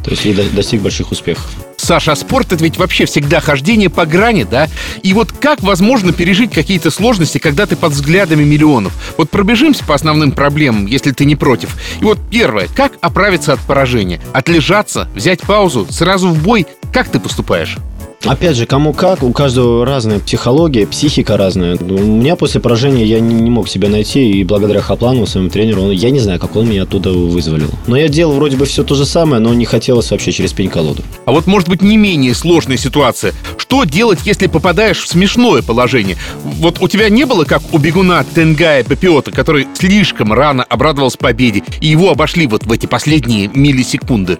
То 0.04 0.10
есть 0.10 0.26
и 0.26 0.32
до- 0.32 0.44
достиг 0.54 0.82
больших 0.82 1.10
успехов. 1.10 1.50
Саша, 1.86 2.10
а 2.10 2.16
спорт 2.16 2.52
это 2.52 2.64
ведь 2.64 2.78
вообще 2.78 3.04
всегда 3.04 3.38
хождение 3.38 3.88
по 3.88 4.06
грани, 4.06 4.42
да? 4.42 4.68
И 5.04 5.12
вот 5.12 5.30
как 5.30 5.62
возможно 5.62 6.12
пережить 6.12 6.52
какие-то 6.52 6.90
сложности, 6.90 7.38
когда 7.38 7.64
ты 7.64 7.76
под 7.76 7.92
взглядами 7.92 8.42
миллионов? 8.42 8.92
Вот 9.16 9.30
пробежимся 9.30 9.84
по 9.84 9.94
основным 9.94 10.32
проблемам, 10.32 10.86
если 10.86 11.12
ты 11.12 11.24
не 11.24 11.36
против. 11.36 11.76
И 12.00 12.04
вот 12.04 12.18
первое, 12.28 12.66
как 12.74 12.94
оправиться 13.00 13.52
от 13.52 13.60
поражения? 13.60 14.20
Отлежаться, 14.32 15.08
взять 15.14 15.42
паузу, 15.42 15.86
сразу 15.88 16.30
в 16.30 16.42
бой? 16.42 16.66
Как 16.92 17.08
ты 17.08 17.20
поступаешь? 17.20 17.76
Опять 18.24 18.56
же, 18.56 18.66
кому 18.66 18.92
как, 18.92 19.22
у 19.22 19.32
каждого 19.32 19.86
разная 19.86 20.18
психология, 20.18 20.86
психика 20.86 21.36
разная. 21.36 21.76
У 21.76 21.98
меня 21.98 22.34
после 22.34 22.60
поражения 22.60 23.04
я 23.04 23.20
не, 23.20 23.50
мог 23.50 23.68
себя 23.68 23.88
найти, 23.88 24.30
и 24.30 24.44
благодаря 24.44 24.80
Хаплану, 24.80 25.26
своему 25.26 25.48
тренеру, 25.48 25.82
он, 25.82 25.90
я 25.92 26.10
не 26.10 26.18
знаю, 26.18 26.40
как 26.40 26.56
он 26.56 26.68
меня 26.68 26.82
оттуда 26.82 27.10
вызволил. 27.10 27.70
Но 27.86 27.96
я 27.96 28.08
делал 28.08 28.34
вроде 28.34 28.56
бы 28.56 28.66
все 28.66 28.82
то 28.82 28.94
же 28.94 29.06
самое, 29.06 29.40
но 29.40 29.54
не 29.54 29.64
хотелось 29.64 30.10
вообще 30.10 30.32
через 30.32 30.52
пень-колоду. 30.52 31.02
А 31.24 31.32
вот 31.32 31.46
может 31.46 31.68
быть 31.68 31.82
не 31.82 31.96
менее 31.96 32.34
сложная 32.34 32.76
ситуация. 32.76 33.32
Что 33.58 33.84
делать, 33.84 34.20
если 34.24 34.48
попадаешь 34.48 35.02
в 35.02 35.08
смешное 35.08 35.62
положение? 35.62 36.16
Вот 36.42 36.78
у 36.80 36.88
тебя 36.88 37.08
не 37.08 37.26
было, 37.26 37.44
как 37.44 37.62
у 37.72 37.78
бегуна 37.78 38.24
Тенгая 38.34 38.82
Папиота, 38.82 39.30
который 39.30 39.68
слишком 39.74 40.32
рано 40.32 40.64
обрадовался 40.64 41.18
победе, 41.18 41.62
и 41.80 41.86
его 41.86 42.10
обошли 42.10 42.46
вот 42.46 42.64
в 42.64 42.72
эти 42.72 42.86
последние 42.86 43.48
миллисекунды? 43.48 44.38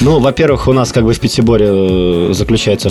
Ну, 0.00 0.18
во-первых, 0.18 0.68
у 0.68 0.72
нас 0.72 0.92
как 0.92 1.04
бы 1.04 1.12
в 1.12 1.20
Пятиборе 1.20 1.66
э, 1.68 2.28
заключается 2.32 2.90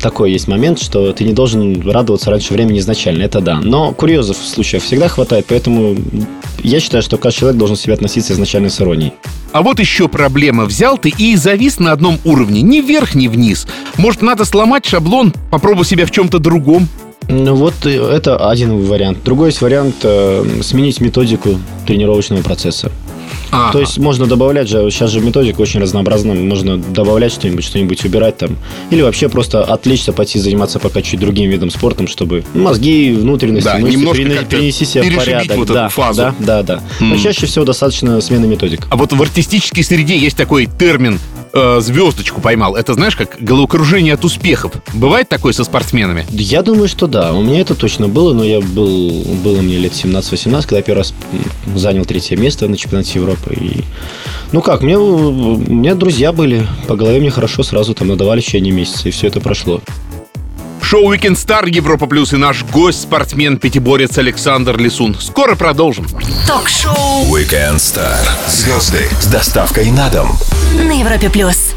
такой 0.00 0.32
есть 0.32 0.48
момент, 0.48 0.80
что 0.80 1.12
ты 1.12 1.24
не 1.24 1.32
должен 1.32 1.88
радоваться 1.88 2.30
раньше 2.30 2.52
времени 2.52 2.78
изначально, 2.78 3.22
это 3.22 3.40
да. 3.40 3.60
Но 3.62 3.92
курьезов 3.92 4.36
случаев 4.36 4.84
всегда 4.84 5.08
хватает, 5.08 5.46
поэтому 5.48 5.96
я 6.62 6.80
считаю, 6.80 7.02
что 7.02 7.16
каждый 7.16 7.40
человек 7.40 7.58
должен 7.58 7.76
себя 7.76 7.94
относиться 7.94 8.32
изначально 8.32 8.68
с 8.68 8.80
иронией. 8.80 9.12
А 9.52 9.62
вот 9.62 9.80
еще 9.80 10.08
проблема. 10.08 10.64
Взял 10.64 10.98
ты 10.98 11.08
и 11.08 11.34
завис 11.36 11.78
на 11.78 11.92
одном 11.92 12.18
уровне, 12.24 12.62
ни 12.62 12.80
вверх, 12.80 13.14
ни 13.14 13.28
вниз. 13.28 13.66
Может, 13.96 14.22
надо 14.22 14.44
сломать 14.44 14.86
шаблон, 14.86 15.32
попробуй 15.50 15.84
себя 15.84 16.06
в 16.06 16.10
чем-то 16.10 16.38
другом? 16.38 16.88
Ну 17.28 17.54
вот 17.54 17.74
э, 17.84 17.90
это 17.90 18.48
один 18.50 18.84
вариант. 18.84 19.18
Другой 19.24 19.48
есть 19.48 19.60
вариант 19.60 19.96
э, 20.02 20.44
сменить 20.62 21.00
методику 21.00 21.58
тренировочного 21.86 22.42
процесса. 22.42 22.90
Ага. 23.50 23.72
То 23.72 23.80
есть 23.80 23.98
можно 23.98 24.26
добавлять 24.26 24.68
же, 24.68 24.90
сейчас 24.90 25.10
же 25.10 25.20
методика 25.20 25.60
очень 25.60 25.80
разнообразна, 25.80 26.34
можно 26.34 26.76
добавлять 26.78 27.32
что-нибудь, 27.32 27.64
что-нибудь 27.64 28.04
убирать 28.04 28.38
там. 28.38 28.56
Или 28.90 29.02
вообще 29.02 29.28
просто 29.28 29.64
отлично 29.64 30.12
пойти 30.12 30.38
заниматься 30.38 30.78
пока 30.78 31.02
чуть 31.02 31.20
другим 31.20 31.50
видом 31.50 31.70
спортом, 31.70 32.06
чтобы 32.08 32.44
мозги, 32.54 33.12
внутренности, 33.12 33.64
Да, 33.66 33.78
мышцы 33.78 33.96
немножко 33.98 34.22
перене- 34.22 34.34
как-то 34.36 34.56
перенести 34.56 34.84
себя 34.84 35.02
в 35.02 35.16
порядок. 35.16 35.56
вот 35.56 35.64
эту 35.64 35.74
да, 35.74 35.88
фазу. 35.88 36.22
да, 36.22 36.34
да, 36.38 36.62
да. 36.62 36.82
Но 37.00 37.16
чаще 37.16 37.46
всего 37.46 37.64
достаточно 37.64 38.20
смены 38.20 38.46
методик. 38.46 38.86
А 38.90 38.96
вот 38.96 39.12
в 39.12 39.20
артистической 39.22 39.82
среде 39.84 40.16
есть 40.16 40.36
такой 40.36 40.66
термин 40.66 41.18
э, 41.52 41.80
звездочку 41.80 42.40
поймал. 42.40 42.76
Это 42.76 42.94
знаешь, 42.94 43.16
как 43.16 43.36
головокружение 43.40 44.14
от 44.14 44.24
успехов. 44.24 44.72
Бывает 44.94 45.28
такое 45.28 45.52
со 45.52 45.64
спортсменами? 45.64 46.26
Я 46.30 46.62
думаю, 46.62 46.88
что 46.88 47.06
да. 47.06 47.32
У 47.32 47.42
меня 47.42 47.60
это 47.60 47.74
точно 47.74 48.08
было, 48.08 48.32
но 48.32 48.44
я 48.44 48.60
был, 48.60 49.22
было 49.42 49.60
мне 49.60 49.78
лет 49.78 49.92
17-18, 49.92 50.62
когда 50.62 50.76
я 50.76 50.82
первый 50.82 50.98
раз 50.98 51.14
занял 51.74 52.04
третье 52.04 52.36
место 52.36 52.68
на 52.68 52.76
чемпионате 52.76 53.18
Европы. 53.18 53.54
И, 53.54 53.84
ну 54.52 54.62
как, 54.62 54.82
мне, 54.82 54.98
у 54.98 55.56
меня 55.56 55.94
друзья 55.94 56.32
были, 56.32 56.66
по 56.86 56.96
голове 56.96 57.20
мне 57.20 57.30
хорошо 57.30 57.62
сразу 57.62 57.94
там 57.94 58.08
надавали 58.08 58.40
в 58.40 58.44
течение 58.44 58.72
месяца, 58.72 59.08
и 59.08 59.12
все 59.12 59.26
это 59.26 59.40
прошло. 59.40 59.80
Шоу 60.82 61.12
Weekend 61.12 61.36
Star 61.36 61.68
Европа 61.68 62.06
Плюс 62.06 62.32
и 62.32 62.36
наш 62.36 62.64
гость, 62.64 63.02
спортсмен, 63.02 63.58
пятиборец 63.58 64.18
Александр 64.18 64.76
Лисун. 64.76 65.14
Скоро 65.20 65.54
продолжим. 65.54 66.06
Ток-шоу 66.46 67.24
Weekend 67.32 67.76
Star. 67.76 68.18
Звезды 68.48 69.08
с 69.20 69.26
доставкой 69.26 69.90
на 69.90 70.08
дом. 70.08 70.36
на 70.74 70.92
Европе 70.98 71.30
плюс. 71.30 71.74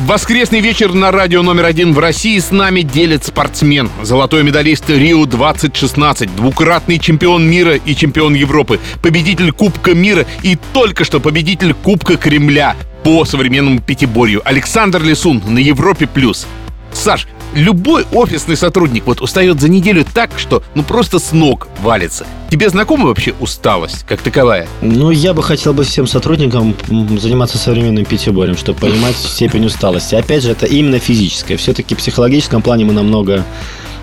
Воскресный 0.00 0.60
вечер 0.60 0.92
на 0.92 1.10
радио 1.10 1.42
номер 1.42 1.64
один 1.64 1.92
в 1.92 1.98
России 1.98 2.38
с 2.38 2.52
нами 2.52 2.82
делит 2.82 3.24
спортсмен. 3.24 3.90
Золотой 4.02 4.44
медалист 4.44 4.88
Рио-2016, 4.88 6.36
двукратный 6.36 7.00
чемпион 7.00 7.48
мира 7.48 7.74
и 7.74 7.96
чемпион 7.96 8.34
Европы, 8.34 8.78
победитель 9.02 9.50
Кубка 9.50 9.94
мира 9.94 10.24
и 10.44 10.56
только 10.72 11.02
что 11.04 11.18
победитель 11.18 11.74
Кубка 11.74 12.16
Кремля 12.16 12.76
по 13.02 13.24
современному 13.24 13.80
пятиборью. 13.80 14.42
Александр 14.44 15.02
Лисун 15.02 15.42
на 15.44 15.58
Европе+. 15.58 16.06
плюс. 16.06 16.46
Саш, 16.92 17.26
любой 17.54 18.04
офисный 18.12 18.56
сотрудник 18.56 19.06
вот 19.06 19.20
устает 19.20 19.60
за 19.60 19.68
неделю 19.68 20.04
так, 20.14 20.30
что 20.36 20.62
ну 20.74 20.82
просто 20.82 21.18
с 21.18 21.32
ног 21.32 21.68
валится. 21.80 22.26
Тебе 22.50 22.68
знакома 22.68 23.06
вообще 23.06 23.34
усталость 23.40 24.04
как 24.06 24.20
таковая? 24.22 24.68
Ну, 24.82 25.10
я 25.10 25.34
бы 25.34 25.42
хотел 25.42 25.74
бы 25.74 25.84
всем 25.84 26.06
сотрудникам 26.06 26.74
заниматься 27.18 27.58
современным 27.58 28.04
пятиборем, 28.04 28.56
чтобы 28.56 28.78
понимать 28.78 29.16
степень 29.16 29.66
усталости. 29.66 30.14
Опять 30.14 30.42
же, 30.42 30.52
это 30.52 30.66
именно 30.66 30.98
физическое. 30.98 31.56
Все-таки 31.56 31.94
в 31.94 31.98
психологическом 31.98 32.62
плане 32.62 32.84
мы 32.84 32.92
намного, 32.92 33.44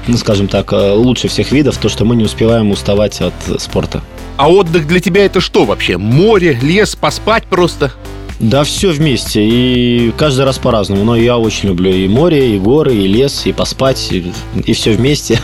ну, 0.07 0.17
скажем 0.17 0.47
так, 0.47 0.73
э, 0.73 0.91
лучше 0.91 1.29
всех 1.29 1.51
видов, 1.51 1.77
то, 1.77 1.89
что 1.89 2.05
мы 2.05 2.15
не 2.15 2.25
успеваем 2.25 2.71
уставать 2.71 3.21
от 3.21 3.33
спорта. 3.59 4.03
А 4.35 4.51
отдых 4.51 4.87
для 4.87 4.99
тебя 4.99 5.25
это 5.25 5.39
что 5.39 5.65
вообще? 5.65 5.97
Море, 5.97 6.57
лес, 6.61 6.95
поспать 6.95 7.45
просто? 7.45 7.91
Да, 8.43 8.65
все 8.65 8.91
вместе, 8.91 9.41
и 9.41 10.11
каждый 10.17 10.43
раз 10.43 10.57
по-разному. 10.57 11.05
Но 11.05 11.15
я 11.15 11.37
очень 11.37 11.69
люблю 11.69 11.89
и 11.89 12.09
море, 12.09 12.55
и 12.55 12.59
горы, 12.59 12.93
и 12.93 13.07
лес, 13.07 13.43
и 13.45 13.53
поспать, 13.53 14.11
и, 14.11 14.73
все 14.73 14.91
вместе. 14.91 15.39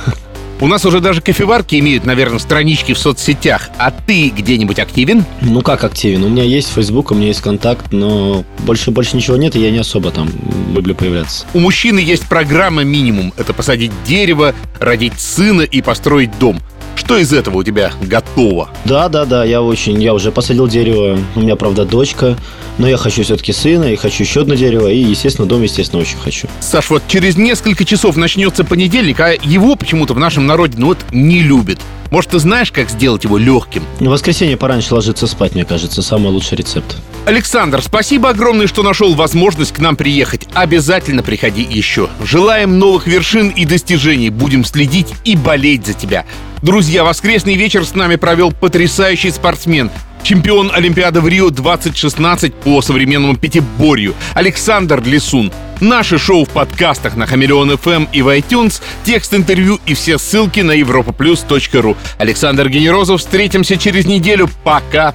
У 0.60 0.68
нас 0.68 0.84
уже 0.84 1.00
даже 1.00 1.22
кофеварки 1.22 1.80
имеют, 1.80 2.06
наверное, 2.06 2.40
странички 2.40 2.92
в 2.92 3.00
соцсетях. 3.00 3.70
А 3.78 3.92
ты 3.92 4.28
где-нибудь 4.28 4.80
активен? 4.80 5.24
Ну 5.40 5.62
как 5.62 5.86
активен? 5.86 6.26
У 6.26 6.28
меня 6.28 6.44
есть 6.44 6.74
Facebook, 6.74 7.12
у 7.12 7.16
меня 7.16 7.28
есть 7.28 7.40
контакт, 7.40 7.94
но 7.94 8.44
больше 8.66 8.92
больше 8.92 9.16
ничего 9.16 9.38
нет, 9.38 9.56
и 9.56 9.62
я 9.62 9.72
не 9.72 9.78
особо 9.78 10.12
там 10.12 10.30
люблю 10.76 10.94
появляться. 10.94 11.46
У 11.54 11.60
мужчины 11.60 12.00
есть 12.00 12.28
программа 12.28 12.84
минимум. 12.84 13.34
Это 13.38 13.54
посадить 13.54 13.94
дерево, 14.06 14.54
родить 14.82 15.18
сына 15.18 15.62
и 15.62 15.82
построить 15.82 16.38
дом. 16.38 16.60
Что 17.00 17.18
из 17.18 17.32
этого 17.32 17.60
у 17.60 17.64
тебя 17.64 17.94
готово? 18.02 18.70
Да, 18.84 19.08
да, 19.08 19.24
да, 19.24 19.46
я 19.46 19.62
очень, 19.62 20.04
я 20.04 20.14
уже 20.14 20.34
посадил 20.34 20.68
дерево. 20.68 21.18
У 21.34 21.40
меня, 21.40 21.56
правда, 21.56 21.86
дочка, 21.86 22.38
но 22.78 22.90
я 22.90 22.98
хочу 22.98 23.24
все-таки 23.24 23.54
сына, 23.54 23.86
и 23.86 23.96
хочу 23.96 24.24
еще 24.24 24.42
одно 24.42 24.56
дерево, 24.56 24.90
и, 24.90 24.98
естественно, 24.98 25.48
дом, 25.48 25.64
естественно, 25.64 26.02
очень 26.02 26.18
хочу. 26.18 26.50
Саш, 26.60 26.90
вот 26.90 27.02
через 27.08 27.38
несколько 27.38 27.86
часов 27.86 28.18
начнется 28.18 28.66
понедельник, 28.66 29.18
а 29.22 29.30
его 29.32 29.78
почему-то 29.78 30.14
в 30.14 30.20
нашем 30.20 30.46
народе, 30.46 30.76
ну 30.78 30.88
вот, 30.88 30.98
не 31.14 31.42
любят. 31.42 31.80
Может, 32.12 32.32
ты 32.32 32.40
знаешь, 32.40 32.70
как 32.70 32.90
сделать 32.90 33.24
его 33.24 33.38
легким? 33.38 33.86
В 34.02 34.06
воскресенье 34.06 34.58
пораньше 34.58 34.94
ложиться 34.94 35.26
спать, 35.26 35.56
мне 35.56 35.64
кажется, 35.64 36.02
самый 36.02 36.32
лучший 36.32 36.58
рецепт. 36.58 36.98
Александр, 37.26 37.82
спасибо 37.82 38.30
огромное, 38.30 38.68
что 38.68 38.84
нашел 38.84 39.14
возможность 39.14 39.74
к 39.74 39.80
нам 39.80 39.96
приехать. 39.96 40.48
Обязательно 40.54 41.22
приходи 41.22 41.62
еще. 41.62 42.10
Желаем 42.24 42.80
новых 42.80 43.08
вершин 43.08 43.50
и 43.50 43.66
достижений. 43.66 44.30
Будем 44.30 44.66
следить 44.66 45.14
и 45.26 45.36
болеть 45.36 45.86
за 45.86 45.94
тебя. 45.94 46.26
Друзья, 46.62 47.04
воскресный 47.04 47.56
вечер 47.56 47.86
с 47.86 47.94
нами 47.94 48.16
провел 48.16 48.52
потрясающий 48.52 49.32
спортсмен. 49.32 49.92
Чемпион 50.24 50.72
Олимпиады 50.74 51.22
в 51.22 51.28
Рио 51.28 51.50
2016 51.50 52.54
по 52.54 52.82
современному 52.82 53.38
пятиборью 53.38 54.16
Александр 54.34 55.02
Лисун. 55.04 55.52
Наше 55.80 56.18
шоу 56.18 56.46
в 56.46 56.50
подкастах 56.50 57.16
на 57.16 57.26
Хамелеон 57.26 57.72
FM 57.72 58.10
и 58.12 58.22
в 58.22 58.28
iTunes, 58.28 58.82
текст 59.04 59.34
интервью 59.34 59.80
и 59.86 59.94
все 59.94 60.18
ссылки 60.18 60.60
на 60.60 60.72
europaplus.ru. 60.78 61.96
Александр 62.18 62.70
Генерозов, 62.70 63.22
встретимся 63.22 63.78
через 63.78 64.06
неделю. 64.06 64.50
Пока! 64.64 65.14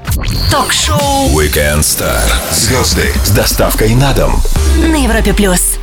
Ток-шоу 0.51 1.29
Weekend 1.39 1.81
Star. 1.81 2.23
Звезды 2.51 3.13
с 3.25 3.31
доставкой 3.31 3.95
на 3.95 4.13
дом. 4.13 4.41
на 4.79 4.97
Европе 4.97 5.35
плюс. 5.35 5.74